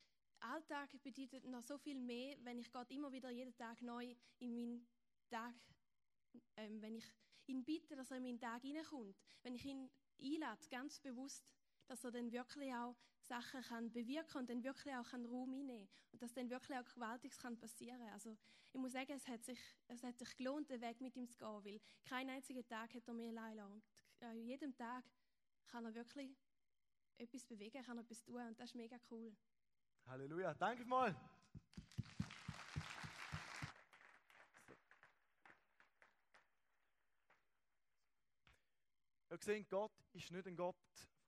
Alltag 0.41 0.91
bedeutet 1.03 1.45
noch 1.45 1.63
so 1.63 1.79
viel 1.79 2.01
mehr, 2.01 2.37
wenn 2.43 2.59
ich 2.59 2.71
Gott 2.73 2.91
immer 2.91 3.13
wieder 3.13 3.31
jeden 3.31 3.57
Tag 3.57 3.81
neu 3.81 4.15
in 4.39 4.55
meinen 4.55 4.89
Tag, 5.31 5.55
ähm, 6.57 6.83
wenn 6.83 6.97
ich 6.97 7.05
ihn 7.47 7.65
bitte, 7.65 7.95
dass 7.95 8.11
er 8.11 8.17
in 8.17 8.25
meinen 8.25 8.41
Tag 8.41 8.63
hineinkommt, 8.63 9.17
wenn 9.43 9.55
ich 9.55 9.65
ihn 9.65 9.89
einlade, 10.21 10.69
ganz 10.69 10.99
bewusst, 10.99 11.55
dass 11.87 12.05
er 12.05 12.11
dann 12.11 12.33
wirklich 12.33 12.73
auch 12.75 12.97
Sachen 13.21 13.63
kann 13.63 13.93
bewirken 13.93 14.39
und 14.39 14.51
dann 14.51 14.63
wirklich 14.63 14.95
auch 14.95 15.13
einen 15.13 15.27
Raum 15.27 15.53
einnehmen 15.55 15.89
und 16.13 16.23
dass 16.23 16.33
dann 16.35 16.51
wirklich 16.51 16.79
auch 16.79 16.85
Gewaltiges 16.95 17.39
kann 17.39 17.57
passieren. 17.59 18.09
Also 18.13 18.37
ich 18.73 18.81
muss 18.81 18.93
sagen, 18.93 19.13
es 19.13 19.29
hat 19.29 19.45
sich, 19.45 19.59
es 19.89 20.03
hat 20.03 20.19
sich 20.19 20.37
gelohnt, 20.37 20.71
den 20.71 20.81
Weg 20.81 21.01
mit 21.01 21.17
ihm 21.17 21.29
zu 21.29 21.37
gehen, 21.39 21.65
weil 21.65 21.81
keinen 22.05 22.31
einzigen 22.31 22.67
Tag 22.67 22.95
hat 22.95 23.07
er 23.07 23.15
mir 23.15 23.29
allein 23.29 23.61
und 23.61 23.83
äh, 24.21 24.33
jeden 24.35 24.75
Tag 24.75 25.05
kann 25.67 25.85
er 25.85 25.95
wirklich 25.95 26.37
etwas 27.19 27.45
bewegen, 27.45 27.83
kann 27.83 27.99
etwas 27.99 28.23
tun 28.23 28.47
und 28.47 28.59
das 28.59 28.71
ist 28.71 28.75
mega 28.75 28.97
cool. 29.11 29.35
Halleluja, 30.07 30.55
danke 30.55 30.85
mal. 30.85 31.15
Wir 39.29 39.39
sehen, 39.39 39.67
Gott 39.71 39.93
ist 40.13 40.31
nicht 40.31 40.47
ein 40.47 40.57
Gott 40.57 40.77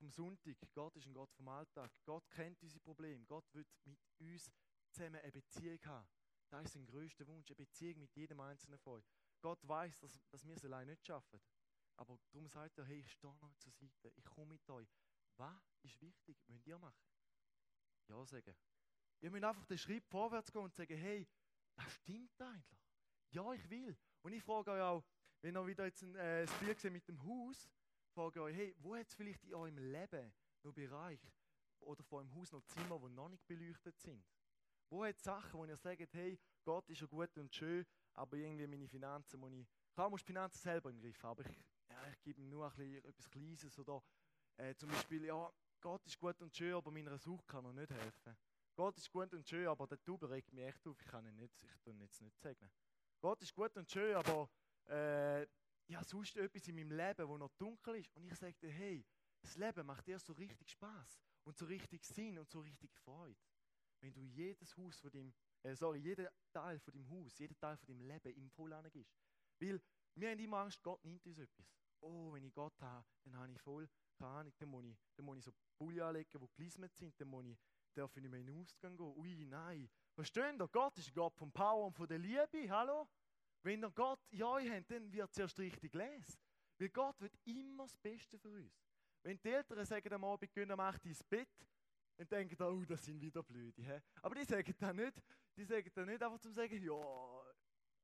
vom 0.05 0.11
Sonntag, 0.11 0.55
Gott 0.73 0.95
ist 0.97 1.07
ein 1.07 1.13
Gott 1.13 1.33
vom 1.33 1.47
Alltag. 1.47 1.91
Gott 2.03 2.29
kennt 2.29 2.61
unsere 2.61 2.79
Probleme, 2.79 3.25
Gott 3.25 3.51
will 3.53 3.65
mit 3.85 3.99
uns 4.19 4.51
zusammen 4.91 5.15
eine 5.15 5.31
Beziehung 5.31 5.79
haben. 5.85 6.07
Das 6.49 6.65
ist 6.65 6.73
sein 6.73 6.85
größter 6.85 7.25
Wunsch, 7.25 7.49
eine 7.49 7.55
Beziehung 7.55 7.97
mit 7.97 8.15
jedem 8.15 8.39
Einzelnen 8.39 8.77
von 8.77 8.99
euch. 8.99 9.05
Gott 9.41 9.67
weiß, 9.67 9.99
dass, 10.01 10.21
dass 10.29 10.45
wir 10.45 10.55
es 10.55 10.63
allein 10.63 10.87
nicht 10.87 11.05
schaffen. 11.07 11.41
Aber 11.95 12.19
darum 12.31 12.47
sagt 12.47 12.77
er, 12.77 12.85
hey, 12.85 12.99
ich 12.99 13.11
stehe 13.13 13.33
noch 13.37 13.55
zur 13.55 13.71
Seite, 13.71 14.13
ich 14.15 14.25
komme 14.25 14.53
mit 14.53 14.69
euch. 14.69 14.87
Was 15.37 15.75
ist 15.81 15.99
wichtig? 15.99 16.37
Müsst 16.47 16.67
ihr 16.67 16.77
machen? 16.77 17.09
Ja 18.07 18.23
sagen. 18.27 18.55
Ihr 19.21 19.31
müsst 19.31 19.43
einfach 19.43 19.65
den 19.65 19.77
Schritt 19.79 20.05
vorwärts 20.05 20.51
gehen 20.51 20.61
und 20.61 20.75
sagen, 20.75 20.97
hey, 20.97 21.27
das 21.75 21.91
stimmt 21.93 22.39
eigentlich. 22.39 22.79
Ja, 23.31 23.51
ich 23.53 23.69
will. 23.71 23.97
Und 24.21 24.33
ich 24.33 24.43
frage 24.43 24.71
euch 24.71 24.81
auch, 24.81 25.03
wenn 25.41 25.57
ihr 25.57 25.65
wieder 25.65 25.85
jetzt 25.85 26.03
ein, 26.03 26.15
äh, 26.15 26.45
Bild 26.59 26.83
mit 26.91 27.07
dem 27.07 27.23
Haus, 27.23 27.67
frage 28.15 28.41
euch, 28.41 28.55
hey, 28.55 28.73
wo 28.79 28.95
hat 28.95 29.07
es 29.07 29.13
vielleicht 29.13 29.43
in 29.43 29.53
eurem 29.53 29.77
Leben 29.77 30.33
noch 30.63 30.73
Bereich 30.73 31.19
oder 31.81 32.01
vor 32.01 32.19
eurem 32.19 32.33
Haus 32.33 32.49
noch 32.53 32.63
Zimmer, 32.63 32.97
die 32.97 33.09
noch 33.09 33.27
nicht 33.27 33.45
beleuchtet 33.45 33.99
sind? 33.99 34.25
Wo 34.89 35.03
hat 35.03 35.17
es 35.17 35.23
Sachen, 35.23 35.59
wo 35.59 35.65
ihr 35.65 35.75
sagt, 35.75 36.13
hey, 36.13 36.39
Gott 36.63 36.89
ist 36.89 37.01
ja 37.01 37.07
gut 37.07 37.37
und 37.37 37.53
schön, 37.53 37.85
aber 38.13 38.37
irgendwie 38.37 38.67
meine 38.67 38.87
Finanzen 38.87 39.37
muss 39.37 39.51
ich, 39.51 39.67
klar 39.93 40.09
muss 40.09 40.21
die 40.21 40.27
Finanzen 40.27 40.59
selber 40.59 40.91
im 40.91 41.01
Griff 41.01 41.21
haben, 41.23 41.41
aber 41.41 41.49
ich, 41.49 41.57
ja, 41.89 42.07
ich 42.09 42.21
gebe 42.21 42.39
ihm 42.39 42.47
nur 42.47 42.71
etwas 42.79 43.29
Kleines 43.29 43.77
oder 43.77 44.01
äh, 44.55 44.73
zum 44.75 44.89
Beispiel, 44.89 45.25
ja, 45.25 45.51
Gott 45.81 46.05
ist 46.07 46.17
gut 46.17 46.41
und 46.41 46.55
schön, 46.55 46.73
aber 46.73 46.91
meiner 46.91 47.17
Suche 47.17 47.43
kann 47.45 47.65
er 47.65 47.73
nicht 47.73 47.91
helfen. 47.91 48.37
Gott 48.75 48.97
ist 48.97 49.11
gut 49.11 49.33
und 49.33 49.45
schön, 49.45 49.67
aber 49.67 49.87
der 49.87 50.01
Tauber 50.01 50.29
regt 50.29 50.53
mich 50.53 50.63
echt 50.63 50.87
auf, 50.87 50.99
ich 51.01 51.07
kann 51.07 51.25
ihn 51.25 51.35
nicht, 51.35 51.61
ich 51.61 51.77
tue 51.83 51.93
ihn 51.93 51.99
jetzt 51.99 52.21
nicht 52.21 52.39
segnen. 52.39 52.71
Gott 53.19 53.41
ist 53.41 53.53
gut 53.53 53.75
und 53.75 53.91
schön, 53.91 54.15
aber 54.15 54.49
äh, 54.85 55.45
ja, 55.87 56.03
sonst 56.03 56.35
etwas 56.37 56.67
in 56.67 56.75
meinem 56.75 56.91
Leben, 56.91 57.27
wo 57.27 57.37
noch 57.37 57.51
dunkel 57.57 57.95
ist. 57.95 58.15
Und 58.15 58.25
ich 58.25 58.35
sage 58.35 58.55
dir, 58.61 58.71
hey, 58.71 59.05
das 59.41 59.55
Leben 59.57 59.85
macht 59.85 60.07
dir 60.07 60.19
so 60.19 60.33
richtig 60.33 60.69
Spaß 60.69 61.21
und 61.43 61.57
so 61.57 61.65
richtig 61.65 62.03
Sinn 62.03 62.39
und 62.39 62.49
so 62.49 62.59
richtig 62.61 62.93
Freude. 62.95 63.39
Wenn 64.01 64.13
du 64.13 64.21
jedes 64.21 64.75
Haus 64.77 64.99
von 64.99 65.11
dem, 65.11 65.33
äh, 65.63 65.75
sorry, 65.75 65.99
jeden 65.99 66.27
Teil 66.51 66.79
von 66.79 66.93
dem 66.93 67.09
Haus, 67.09 67.37
jeden 67.37 67.57
Teil 67.59 67.77
von 67.77 67.87
dem 67.87 68.01
Leben 68.01 68.33
im 68.35 68.49
Voll 68.49 68.73
gibst. 68.91 69.19
Weil 69.59 69.81
wir 70.15 70.31
haben 70.31 70.39
immer 70.39 70.57
Angst, 70.57 70.81
Gott 70.81 71.03
nimmt 71.05 71.25
uns 71.25 71.37
etwas. 71.37 71.65
Oh, 72.01 72.33
wenn 72.33 72.43
ich 72.43 72.53
Gott 72.53 72.79
habe, 72.81 73.05
dann 73.23 73.35
habe 73.37 73.51
ich 73.51 73.59
voll, 73.61 73.89
keine 74.17 74.31
Ahnung, 74.31 74.53
dann 74.57 74.69
muss 74.69 74.85
ich, 74.85 74.97
dann 75.15 75.25
muss 75.25 75.37
ich 75.37 75.43
so 75.43 75.51
Pulli 75.77 76.01
anlegen, 76.01 76.39
die 76.39 76.47
gelismet 76.55 76.95
sind, 76.95 77.19
dann 77.19 77.29
muss 77.29 77.45
ich, 77.45 77.57
darf 77.93 78.15
ich 78.15 78.21
nicht 78.21 78.31
mehr 78.31 78.39
in 78.39 78.47
den 78.47 78.57
Ausgang 78.57 78.95
gehen. 78.95 79.13
Ui, 79.15 79.45
nein. 79.45 79.89
Verstehen 80.13 80.59
ihr? 80.59 80.67
Gott 80.67 80.97
ist 80.97 81.13
Gott 81.13 81.35
vom 81.35 81.51
Power 81.51 81.87
und 81.87 81.93
von 81.93 82.07
der 82.07 82.19
Liebe, 82.19 82.69
hallo? 82.69 83.07
Wenn 83.65 83.83
ihr 83.83 83.89
Gott 83.89 84.19
in 84.29 84.43
euch 84.43 84.69
habt, 84.69 84.91
dann 84.91 85.11
wird 85.11 85.31
es 85.31 85.37
erst 85.39 85.57
richtig 85.57 85.91
gelesen. 85.91 86.37
Weil 86.77 86.89
Gott 86.89 87.19
wird 87.19 87.33
immer 87.45 87.85
das 87.85 87.97
Beste 87.97 88.37
für 88.37 88.49
uns. 88.49 88.79
Wenn 89.23 89.41
die 89.41 89.49
Eltern 89.49 89.83
sagen 89.83 90.13
am 90.13 90.23
Abend, 90.23 90.53
gehen 90.53 90.69
am 90.69 90.79
8 90.79 91.03
ins 91.07 91.23
Bett, 91.23 91.49
dann 92.15 92.27
denken 92.27 92.55
die, 92.55 92.63
oh, 92.63 92.85
das 92.85 93.03
sind 93.03 93.19
wieder 93.19 93.41
Blöde. 93.41 93.81
He? 93.81 93.99
Aber 94.21 94.35
die 94.35 94.45
sagen 94.45 94.71
dann 94.77 94.95
nicht, 94.97 95.19
die 95.57 95.63
sagen 95.63 95.89
dann 95.95 96.05
nicht 96.05 96.21
einfach 96.21 96.39
zum 96.39 96.53
sagen, 96.53 96.79
ja, 96.79 97.43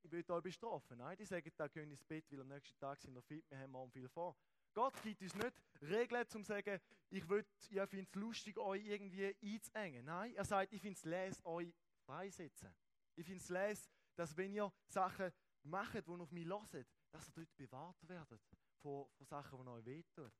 ich 0.01 0.11
will 0.11 0.25
euch 0.27 0.41
bestrafen. 0.41 0.97
Nein, 0.97 1.15
die 1.15 1.25
sagen 1.25 1.51
dann, 1.55 1.69
gehen 1.69 1.91
ins 1.91 2.03
Bett, 2.05 2.25
weil 2.31 2.41
am 2.41 2.47
nächsten 2.47 2.79
Tag 2.79 2.99
sind 2.99 3.13
wir 3.13 3.21
fit, 3.21 3.45
wir 3.47 3.59
haben 3.59 3.71
morgen 3.71 3.91
viel 3.91 4.09
vor. 4.09 4.35
Gott 4.73 4.99
gibt 5.03 5.21
uns 5.21 5.35
nicht 5.35 5.53
Regeln, 5.79 6.25
um 6.33 6.43
zu 6.43 6.53
sagen, 6.53 6.79
ich, 7.11 7.23
ich 7.23 7.23
finde 7.23 8.07
es 8.09 8.15
lustig, 8.15 8.57
euch 8.57 8.83
irgendwie 8.83 9.35
einzuengen. 9.43 10.05
Nein, 10.05 10.33
er 10.33 10.45
sagt, 10.45 10.73
ich 10.73 10.81
finde 10.81 10.97
es 10.97 11.05
les, 11.05 11.45
euch 11.45 11.71
freisetzen. 12.03 12.73
Ich 13.15 13.27
finde 13.27 13.43
es 13.43 13.49
les, 13.49 13.87
dass 14.15 14.35
wenn 14.35 14.53
ihr 14.53 14.73
Sachen 14.87 15.31
macht, 15.63 16.07
die 16.07 16.11
auf 16.11 16.31
mich 16.31 16.47
hören, 16.47 16.85
dass 17.11 17.27
ihr 17.29 17.33
dort 17.33 17.55
bewahrt 17.55 18.07
werdet 18.07 18.41
vor, 18.81 19.09
vor 19.09 19.25
Sachen, 19.25 19.61
die 19.61 19.67
euch 19.69 19.85
wehtun. 19.85 20.31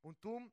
Und 0.00 0.24
darum 0.24 0.52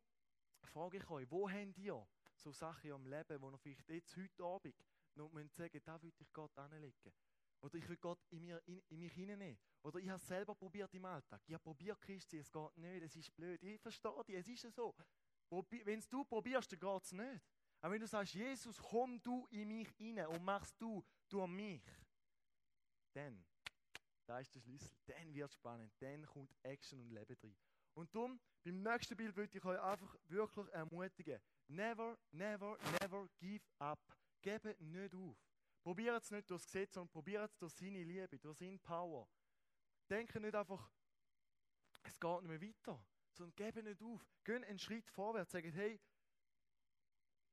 frage 0.64 0.98
ich 0.98 1.10
euch, 1.10 1.30
wo 1.30 1.50
habt 1.50 1.78
ihr 1.78 2.08
so 2.36 2.52
Sachen 2.52 2.92
eurem 2.92 3.06
Leben, 3.06 3.42
wo 3.42 3.50
ihr 3.50 3.58
vielleicht 3.58 3.90
jetzt 3.90 4.16
heute 4.16 4.44
Abend 4.44 4.76
noch 5.16 5.32
müsst 5.32 5.56
sagen, 5.56 5.82
da 5.84 6.02
würde 6.02 6.16
ich 6.20 6.34
Gott 6.34 6.58
anlegen. 6.58 7.14
Oder 7.62 7.76
ich 7.76 7.90
will 7.90 7.98
Gott 7.98 8.26
in, 8.30 8.42
mir, 8.42 8.62
in, 8.66 8.82
in 8.88 9.00
mich 9.00 9.12
hineinnehmen. 9.12 9.60
Oder 9.84 10.00
ich 10.00 10.08
habe 10.08 10.18
es 10.18 10.28
selber 10.28 10.56
probiert 10.56 10.94
im 10.94 11.04
Alltag. 11.06 11.42
Ich 11.46 11.54
habe 11.54 11.64
probiert 11.64 12.00
Christi, 12.02 12.38
es 12.38 12.52
geht 12.52 12.78
nicht, 12.78 13.04
es 13.04 13.16
ist 13.16 13.36
blöd. 13.36 13.62
Ich 13.64 13.82
verstehe 13.82 14.24
dich, 14.26 14.36
es 14.36 14.48
ist 14.48 14.76
so. 14.76 14.96
Wenn 15.50 16.02
du 16.10 16.24
probierst, 16.24 16.72
dann 16.72 16.80
geht 16.80 17.04
es 17.04 17.12
nicht. 17.12 17.44
Aber 17.82 17.94
wenn 17.94 18.02
du 18.02 18.08
sagst, 18.08 18.34
Jesus, 18.34 18.78
komm 18.78 19.22
du 19.22 19.48
in 19.48 19.68
mich 19.68 19.90
hinein 19.98 20.28
und 20.28 20.44
machst 20.44 20.80
du 20.82 21.04
durch 21.28 21.48
mich, 21.48 21.84
dann 23.14 23.44
das 24.30 24.42
ist 24.42 24.56
der 24.56 24.62
Schlüssel. 24.62 24.96
Dann 25.08 25.34
wird 25.34 25.50
es 25.50 25.56
spannend. 25.56 25.92
Dann 26.00 26.26
kommt 26.26 26.56
Action 26.64 27.00
und 27.00 27.10
Leben 27.10 27.36
drin. 27.36 27.56
Und 27.96 28.14
darum, 28.14 28.40
beim 28.64 28.82
nächsten 28.82 29.18
Bild 29.18 29.36
würde 29.36 29.58
ich 29.58 29.66
euch 29.66 29.80
einfach 29.80 30.16
wirklich 30.28 30.68
ermutigen. 30.70 31.42
Never, 31.68 32.18
never, 32.32 32.78
never 33.02 33.28
give 33.40 33.66
up. 33.80 34.00
Gebt 34.42 34.80
nicht 34.80 35.16
auf. 35.16 35.38
Probiert 35.82 36.24
es 36.24 36.32
nicht 36.32 36.50
durchs 36.50 36.66
Gesetz, 36.66 36.94
sondern 36.94 37.10
probiert 37.10 37.50
es 37.52 37.58
durch 37.58 37.74
seine 37.74 38.04
Liebe, 38.04 38.38
durch 38.38 38.58
seine 38.58 38.78
Power. 38.78 39.28
Denke 40.10 40.40
nicht 40.40 40.56
einfach, 40.56 40.92
es 42.04 42.20
geht 42.20 42.42
nicht 42.42 42.50
mehr 42.50 42.62
weiter, 42.62 43.04
sondern 43.34 43.56
gebt 43.56 43.84
nicht 43.84 44.02
auf. 44.02 44.26
Geht 44.44 44.64
einen 44.64 44.80
Schritt 44.80 45.10
vorwärts, 45.10 45.52
sagt, 45.52 45.66
hey, 45.74 46.00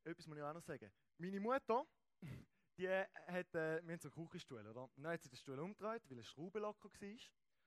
etwas 0.04 0.26
muss 0.26 0.36
ich 0.36 0.42
auch 0.42 0.54
noch 0.54 0.62
sagen. 0.62 0.92
Meine 1.18 1.40
Mutter, 1.40 1.86
die 2.78 2.88
hat, 2.88 3.54
äh, 3.54 3.82
wir 3.84 3.92
haben 3.92 3.98
so 3.98 4.08
einen 4.08 4.26
Küchenstuhl, 4.26 4.66
oder? 4.66 4.82
Und 4.82 5.02
dann 5.02 5.12
hat 5.12 5.22
sie 5.22 5.28
den 5.28 5.36
Stuhl 5.36 5.58
umgedreht, 5.58 6.02
weil 6.08 6.12
eine 6.12 6.24
Schraube 6.24 6.58
locker 6.58 6.90
war. 6.90 7.18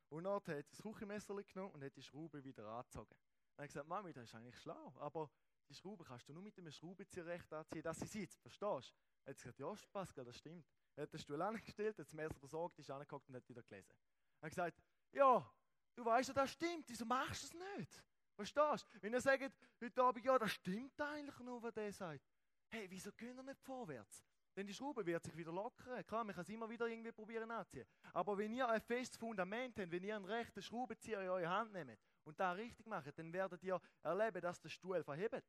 Und 0.10 0.24
dann 0.24 0.34
hat 0.34 0.46
sie 0.46 0.76
das 0.76 0.82
Küchenmesser 0.82 1.36
genommen 1.44 1.72
und 1.72 1.84
hat 1.84 1.96
die 1.96 2.04
Schraube 2.04 2.44
wieder 2.44 2.68
angezogen. 2.68 3.10
Dann 3.10 3.58
habe 3.58 3.66
ich 3.66 3.74
gesagt, 3.74 3.88
Mami, 3.88 4.14
das 4.14 4.24
ist 4.26 4.36
eigentlich 4.36 4.58
schlau, 4.60 4.94
aber 5.00 5.30
die 5.70 5.76
Schraube 5.76 6.04
kannst 6.04 6.28
du 6.28 6.34
nur 6.34 6.42
mit 6.42 6.58
einem 6.58 6.72
Schraubenzieher 6.72 7.26
recht 7.26 7.52
anziehen, 7.54 7.84
dass 7.84 8.00
sie 8.00 8.08
sitzt. 8.08 8.42
Verstehst 8.42 8.96
du? 8.96 9.30
Hat 9.30 9.38
gesagt, 9.38 9.60
ja, 9.60 9.74
Pascal, 9.92 10.26
das 10.26 10.38
stimmt. 10.38 10.66
Er 10.96 11.04
hat 11.04 11.14
den 11.14 11.20
Stuhl 11.20 11.42
angestellt, 11.42 11.98
hat 12.00 12.06
das 12.06 12.14
Messer 12.14 12.40
versorgt, 12.40 12.80
ist 12.80 12.90
angeguckt 12.90 13.30
und 13.30 13.36
hat 13.36 13.48
wieder 13.48 13.62
gelesen. 13.62 13.94
Er 14.40 14.46
hat 14.46 14.50
gesagt, 14.50 14.82
ja, 15.12 15.54
du 15.96 16.06
weißt 16.06 16.30
ja, 16.30 16.34
das 16.34 16.52
stimmt, 16.52 16.86
wieso 16.88 17.06
machst 17.06 17.44
du 17.44 17.48
es 17.48 17.78
nicht? 17.78 18.04
Verstehst 18.36 18.88
du? 18.94 19.02
Wenn 19.02 19.14
er 19.14 19.22
sagt, 19.22 19.54
heute 19.82 20.02
Abend, 20.02 20.26
ja, 20.26 20.40
das 20.40 20.52
stimmt 20.52 21.00
eigentlich 21.02 21.38
nur, 21.40 21.62
was 21.62 21.74
der 21.74 21.94
sagt. 21.94 22.26
Hey, 22.70 22.90
wieso 22.90 23.12
gehen 23.12 23.36
wir 23.36 23.44
nicht 23.44 23.62
vorwärts? 23.62 24.24
Denn 24.60 24.68
die 24.68 24.74
Schraube 24.74 25.06
wird 25.06 25.24
sich 25.24 25.38
wieder 25.38 25.54
lockern. 25.54 26.06
Klar, 26.06 26.26
man 26.26 26.36
kann 26.36 26.44
es 26.44 26.50
immer 26.50 26.70
wieder 26.70 26.86
irgendwie 26.86 27.14
probieren 27.14 27.50
anziehen. 27.50 27.88
Aber 28.12 28.38
wenn 28.38 28.54
ihr 28.54 28.68
ein 28.68 28.82
festes 28.82 29.16
Fundament 29.16 29.80
habt, 29.80 29.90
wenn 29.90 30.04
ihr 30.04 30.18
einen 30.18 30.26
rechten 30.26 30.62
Schraubenzieher 30.62 31.22
in 31.22 31.30
eure 31.30 31.48
Hand 31.48 31.72
nehmt 31.72 31.98
und 32.26 32.38
da 32.38 32.52
richtig 32.52 32.86
macht, 32.86 33.18
dann 33.18 33.32
werdet 33.32 33.64
ihr 33.64 33.80
erleben, 34.04 34.42
dass 34.42 34.60
der 34.60 34.68
Stuhl 34.68 35.02
verhebt. 35.02 35.46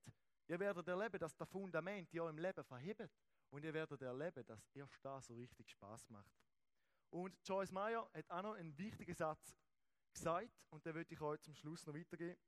Ihr 0.46 0.60
werdet 0.60 0.86
erleben, 0.86 1.18
dass 1.18 1.34
das 1.36 1.48
Fundament 1.48 2.14
in 2.14 2.20
eurem 2.20 2.38
Leben 2.38 2.62
verhebt. 2.62 3.10
Und 3.50 3.64
ihr 3.64 3.74
werdet 3.74 4.00
erleben, 4.00 4.46
dass 4.46 4.64
erst 4.74 5.04
da 5.04 5.20
so 5.20 5.34
richtig 5.34 5.68
Spaß 5.70 6.08
macht. 6.10 6.30
Und 7.12 7.36
Joyce 7.44 7.72
Meyer 7.72 8.08
hat 8.14 8.30
auch 8.30 8.42
noch 8.42 8.54
einen 8.54 8.78
wichtigen 8.78 9.16
Satz 9.16 9.56
gesagt, 10.14 10.52
und 10.68 10.86
den 10.86 10.94
würde 10.94 11.12
ich 11.12 11.20
euch 11.20 11.40
zum 11.40 11.56
Schluss 11.56 11.84
noch 11.84 11.94
weitergeben. 11.94 12.38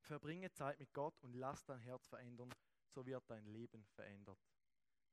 Verbringe 0.00 0.50
Zeit 0.50 0.80
mit 0.80 0.94
Gott 0.94 1.20
und 1.20 1.34
lass 1.34 1.62
dein 1.66 1.80
Herz 1.80 2.08
verändern, 2.08 2.50
so 2.88 3.04
wird 3.04 3.22
dein 3.28 3.44
Leben 3.44 3.84
verändert. 3.84 4.38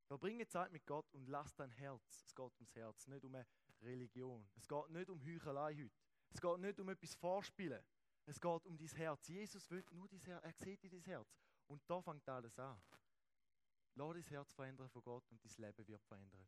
Verbringe 0.08 0.48
Zeit 0.48 0.72
mit 0.72 0.86
Gott 0.86 1.13
und 1.13 1.28
lass 1.28 1.54
dein 1.56 1.70
Herz, 1.72 2.24
es 2.24 2.34
geht 2.34 2.56
ums 2.56 2.74
Herz, 2.76 3.08
nicht 3.08 3.26
um 3.26 3.36
eine 3.36 3.46
Religion. 3.82 4.48
Es 4.56 4.67
geht 4.67 4.89
nicht 4.89 5.10
um 5.10 5.22
Heuchelei 5.22 5.76
heute. 5.76 5.96
Es 6.30 6.39
geht 6.39 6.58
nicht 6.60 6.80
um 6.80 6.89
etwas 6.89 7.13
Vorspielen. 7.15 7.84
Es 8.26 8.39
geht 8.39 8.65
um 8.65 8.78
dein 8.78 8.88
Herz. 8.88 9.28
Jesus 9.28 9.70
will 9.70 9.84
nur 9.91 10.08
dein 10.08 10.22
Herz, 10.22 10.43
er 10.43 10.54
sieht 10.54 10.84
in 10.86 10.91
dein 10.91 11.04
Herz. 11.04 11.38
Und 11.67 11.82
da 11.89 12.02
fängt 12.02 12.28
alles 12.30 12.58
an. 12.58 12.82
Lass 13.96 14.13
dein 14.13 14.24
Herz 14.24 14.54
verändern 14.54 14.89
von 14.89 15.02
Gott 15.02 15.30
und 15.30 15.43
dein 15.43 15.65
Leben 15.65 15.88
wird 15.88 16.04
verändert. 16.06 16.48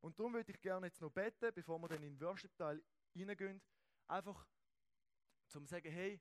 Und 0.00 0.18
darum 0.18 0.34
würde 0.34 0.52
ich 0.52 0.60
gerne 0.60 0.86
jetzt 0.86 1.00
noch 1.00 1.10
beten, 1.10 1.50
bevor 1.54 1.78
wir 1.78 1.88
dann 1.88 2.02
in 2.02 2.14
den 2.14 2.20
Worship-Teil 2.20 2.82
reingehen, 3.16 3.62
einfach 4.06 4.46
zum 5.48 5.66
sagen, 5.66 5.90
hey, 5.90 6.20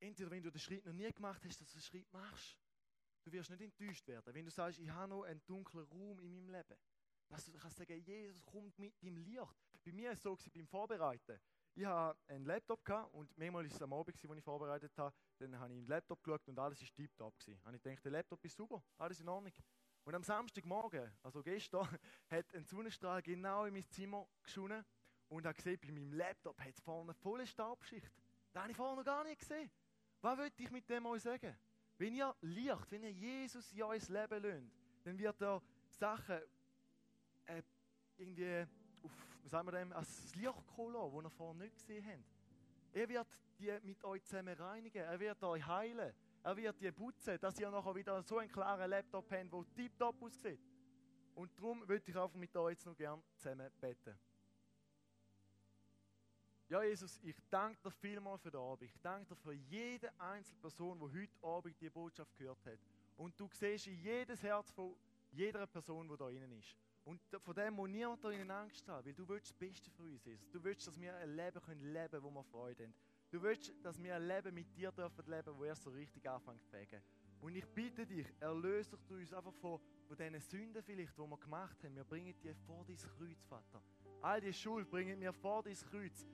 entweder 0.00 0.30
wenn 0.30 0.42
du 0.42 0.50
den 0.50 0.58
Schritt 0.58 0.84
noch 0.84 0.92
nie 0.92 1.12
gemacht 1.12 1.44
hast, 1.44 1.60
dass 1.60 1.68
du 1.68 1.78
den 1.78 1.82
Schritt 1.82 2.12
machst, 2.12 2.58
du 3.24 3.32
wirst 3.32 3.50
nicht 3.50 3.62
enttäuscht 3.62 4.06
werden. 4.06 4.34
Wenn 4.34 4.44
du 4.44 4.50
sagst, 4.50 4.78
ich 4.78 4.90
habe 4.90 5.08
noch 5.08 5.22
einen 5.22 5.42
dunklen 5.46 5.84
Raum 5.86 6.20
in 6.20 6.34
meinem 6.34 6.50
Leben, 6.50 6.78
dass 7.28 7.44
du 7.46 7.52
kannst 7.52 7.76
sagen, 7.76 8.00
Jesus 8.02 8.44
kommt 8.44 8.78
mit 8.78 9.02
deinem 9.02 9.16
Licht. 9.16 9.40
Bei 9.84 9.92
mir 9.92 10.08
war 10.08 10.12
es 10.12 10.22
so 10.22 10.38
beim 10.54 10.66
Vorbereiten. 10.66 11.40
Ich 11.76 11.84
hatte 11.84 12.18
einen 12.28 12.44
Laptop 12.44 12.80
und 13.12 13.36
manchmal 13.36 13.64
war 13.64 13.70
es 13.70 13.82
am 13.82 13.92
Abend, 13.92 14.14
als 14.14 14.38
ich 14.38 14.44
vorbereitet 14.44 14.96
habe, 14.96 15.14
dann 15.38 15.58
habe 15.58 15.72
ich 15.72 15.78
in 15.78 15.84
den 15.84 15.88
Laptop 15.88 16.22
geschaut 16.22 16.46
und 16.48 16.58
alles 16.58 16.80
war 16.80 16.88
tiptop. 16.94 17.34
Und 17.64 17.74
ich 17.74 17.82
dachte, 17.82 18.02
der 18.02 18.12
Laptop 18.12 18.44
ist 18.44 18.56
super, 18.56 18.82
alles 18.98 19.20
in 19.20 19.28
Ordnung. 19.28 19.52
Und 20.04 20.14
am 20.14 20.22
Samstagmorgen, 20.22 21.10
also 21.22 21.42
gestern, 21.42 21.88
hat 22.30 22.54
ein 22.54 22.64
Sonnenstrahl 22.64 23.22
genau 23.22 23.64
in 23.64 23.74
mein 23.74 23.88
Zimmer 23.88 24.28
geschonen 24.42 24.84
und 25.28 25.46
habe 25.46 25.54
gesehen, 25.54 25.80
bei 25.80 25.90
meinem 25.90 26.12
Laptop 26.12 26.60
hat 26.60 26.68
es 26.68 26.80
vorne 26.80 27.10
eine 27.10 27.14
volle 27.14 27.46
Staubschicht. 27.46 28.10
Das 28.52 28.62
habe 28.62 28.70
ich 28.70 28.76
vorne 28.76 28.98
noch 28.98 29.04
gar 29.04 29.24
nicht 29.24 29.40
gesehen. 29.40 29.70
Was 30.20 30.38
wollte 30.38 30.62
ich 30.62 30.70
mit 30.70 30.88
dem 30.88 31.06
euch 31.06 31.22
sagen? 31.22 31.56
Wenn 31.98 32.14
ihr 32.14 32.34
Licht, 32.40 32.90
wenn 32.90 33.02
ihr 33.04 33.12
Jesus 33.12 33.72
in 33.72 33.82
euer 33.82 34.00
Leben 34.08 34.42
lönt, 34.42 34.72
dann 35.04 35.18
wird 35.18 35.40
er 35.40 35.62
Sachen 35.88 36.40
äh, 37.46 37.62
irgendwie 38.16 38.66
auf, 39.02 39.12
was 39.42 39.50
sagen 39.50 39.68
wir 39.68 39.72
dem, 39.72 39.92
als 39.92 40.34
Licht 40.34 40.66
kommen 40.74 40.94
das 40.94 41.24
ihr 41.24 41.30
vorher 41.30 41.54
nicht 41.54 41.74
gesehen 41.76 42.04
habt. 42.06 42.24
Er 42.92 43.08
wird 43.08 43.26
die 43.58 43.78
mit 43.82 44.02
euch 44.04 44.24
zusammen 44.24 44.54
reinigen. 44.54 45.02
Er 45.02 45.18
wird 45.18 45.42
euch 45.42 45.66
heilen. 45.66 46.12
Er 46.42 46.56
wird 46.56 46.80
die 46.80 46.92
putzen, 46.92 47.38
dass 47.40 47.58
ihr 47.58 47.70
nachher 47.70 47.94
wieder 47.94 48.22
so 48.22 48.38
einen 48.38 48.50
klaren 48.50 48.88
Laptop 48.90 49.30
habt, 49.30 49.52
der 49.52 49.64
tiptop 49.74 50.22
aussieht. 50.22 50.60
Und 51.34 51.50
darum 51.58 51.86
würde 51.88 52.04
ich 52.06 52.16
einfach 52.16 52.34
mit 52.34 52.56
euch 52.56 52.72
jetzt 52.72 52.86
noch 52.86 52.96
gerne 52.96 53.22
zusammen 53.36 53.70
beten. 53.80 54.16
Ja, 56.68 56.82
Jesus, 56.82 57.20
ich 57.22 57.36
danke 57.50 57.78
dir 57.82 57.90
vielmal 57.90 58.38
für 58.38 58.50
den 58.50 58.60
Abend. 58.60 58.90
Ich 58.90 58.98
danke 59.02 59.34
dir 59.34 59.36
für 59.36 59.52
jede 59.52 60.10
einzelne 60.18 60.60
Person, 60.60 60.98
die 60.98 61.20
heute 61.20 61.42
Abend 61.42 61.78
die 61.78 61.90
Botschaft 61.90 62.34
gehört 62.38 62.64
hat. 62.64 62.78
Und 63.16 63.38
du 63.38 63.48
siehst 63.52 63.86
in 63.86 64.00
jedes 64.02 64.42
Herz 64.42 64.70
von 64.70 64.96
jeder 65.30 65.66
Person, 65.66 66.08
die 66.08 66.16
da 66.16 66.30
innen 66.30 66.52
ist. 66.52 66.74
Und 67.04 67.20
von 67.42 67.54
dem 67.54 67.74
muss 67.74 67.90
niemand 67.90 68.24
da 68.24 68.30
innen 68.30 68.50
Angst 68.50 68.88
haben, 68.88 69.04
weil 69.04 69.12
du 69.12 69.28
willst 69.28 69.50
das 69.50 69.58
Beste 69.58 69.90
für 69.90 70.04
uns 70.04 70.26
ist. 70.26 70.54
Du 70.54 70.64
willst, 70.64 70.86
dass 70.86 70.98
wir 70.98 71.14
ein 71.14 71.36
Leben 71.36 71.60
können 71.60 71.92
leben 71.92 72.22
wo 72.22 72.30
wir 72.30 72.44
Freude 72.44 72.84
haben. 72.84 72.94
Du 73.30 73.42
willst, 73.42 73.74
dass 73.82 74.02
wir 74.02 74.14
ein 74.14 74.26
Leben 74.26 74.54
mit 74.54 74.74
dir 74.74 74.90
dürfen 74.90 75.26
leben, 75.26 75.58
wo 75.58 75.64
er 75.64 75.76
so 75.76 75.90
richtig 75.90 76.26
anfängt 76.26 76.62
zu 76.62 76.70
fegen. 76.70 77.02
Und 77.42 77.54
ich 77.56 77.66
bitte 77.66 78.06
dich, 78.06 78.26
erlöse 78.40 78.96
dich 78.96 79.10
uns 79.10 79.32
einfach 79.34 79.52
von, 79.56 79.78
von 80.06 80.16
diesen 80.16 80.40
Sünden 80.40 80.82
vielleicht, 80.82 81.12
die 81.18 81.20
wir 81.20 81.36
gemacht 81.36 81.84
haben. 81.84 81.94
Wir 81.94 82.04
bringen 82.04 82.34
die 82.42 82.54
vor 82.66 82.86
dein 82.86 82.96
Kreuz, 82.96 83.44
Vater. 83.44 83.82
All 84.22 84.40
die 84.40 84.52
Schuld 84.54 84.88
bringen 84.88 85.20
wir 85.20 85.34
vor 85.34 85.62
dein 85.62 85.74
Kreuz. 85.74 86.24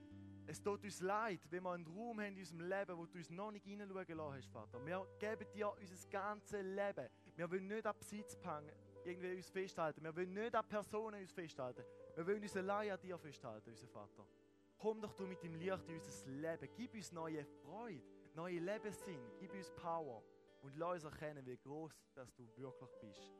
Es 0.46 0.62
tut 0.62 0.82
uns 0.82 1.00
leid, 1.00 1.40
wenn 1.50 1.62
wir 1.62 1.72
einen 1.72 1.86
Raum 1.86 2.20
haben 2.20 2.32
in 2.34 2.38
unserem 2.38 2.60
Leben, 2.62 2.98
wo 2.98 3.06
du 3.06 3.18
uns 3.18 3.30
noch 3.30 3.50
nicht 3.50 3.64
hineinschauen 3.64 4.16
lassen 4.16 4.34
hast, 4.34 4.48
Vater. 4.48 4.84
Wir 4.84 5.06
geben 5.18 5.46
dir 5.54 5.72
unser 5.72 6.08
ganzes 6.08 6.62
Leben. 6.62 7.08
Wir 7.36 7.50
wollen 7.50 7.68
nicht 7.68 7.86
an 7.86 7.94
Besitz 7.98 8.36
irgendwie 9.04 9.36
uns 9.36 9.48
festhalten. 9.48 10.02
Wir 10.02 10.14
wollen 10.14 10.32
nicht 10.32 10.54
an 10.54 10.66
Personen 10.66 11.20
uns 11.20 11.32
festhalten. 11.32 11.84
Wir 12.14 12.26
wollen 12.26 12.42
uns 12.42 12.56
allein 12.56 12.90
an 12.90 13.00
dir 13.00 13.18
festhalten, 13.18 13.70
unser 13.70 13.88
Vater. 13.88 14.26
Komm 14.78 15.00
doch 15.00 15.12
du 15.14 15.26
mit 15.26 15.42
dem 15.42 15.54
Licht 15.54 15.88
in 15.88 15.94
unser 15.94 16.30
Leben. 16.30 16.68
Gib 16.74 16.94
uns 16.94 17.12
neue 17.12 17.44
Freude, 17.44 18.02
neue 18.34 18.58
Lebenssinn. 18.58 19.20
Gib 19.38 19.52
uns 19.54 19.70
Power. 19.70 20.22
Und 20.62 20.76
lass 20.76 21.04
uns 21.04 21.12
erkennen, 21.12 21.44
wie 21.46 21.56
groß 21.56 21.92
dass 22.14 22.34
du 22.34 22.46
wirklich 22.56 22.90
bist. 23.00 23.32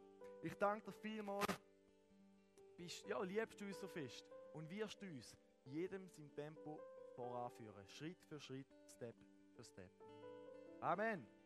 Ich 0.43 0.55
danke 0.55 0.87
dir 0.87 0.93
vielmals. 0.93 1.47
Bist, 2.77 3.07
ja, 3.07 3.23
liebst 3.23 3.61
du 3.61 3.67
uns 3.67 3.79
so 3.79 3.89
fest 3.89 4.25
und 4.55 4.71
wirst 4.71 5.01
du 5.03 5.07
uns 5.07 5.37
jedem 5.71 6.09
sein 6.09 6.31
Tempo 6.35 6.81
voranführen. 7.15 7.87
Schritt 7.89 8.23
für 8.25 8.41
Schritt, 8.41 8.67
Step 8.87 9.15
für 9.55 9.65
Step. 9.65 9.91
Amen. 10.81 11.40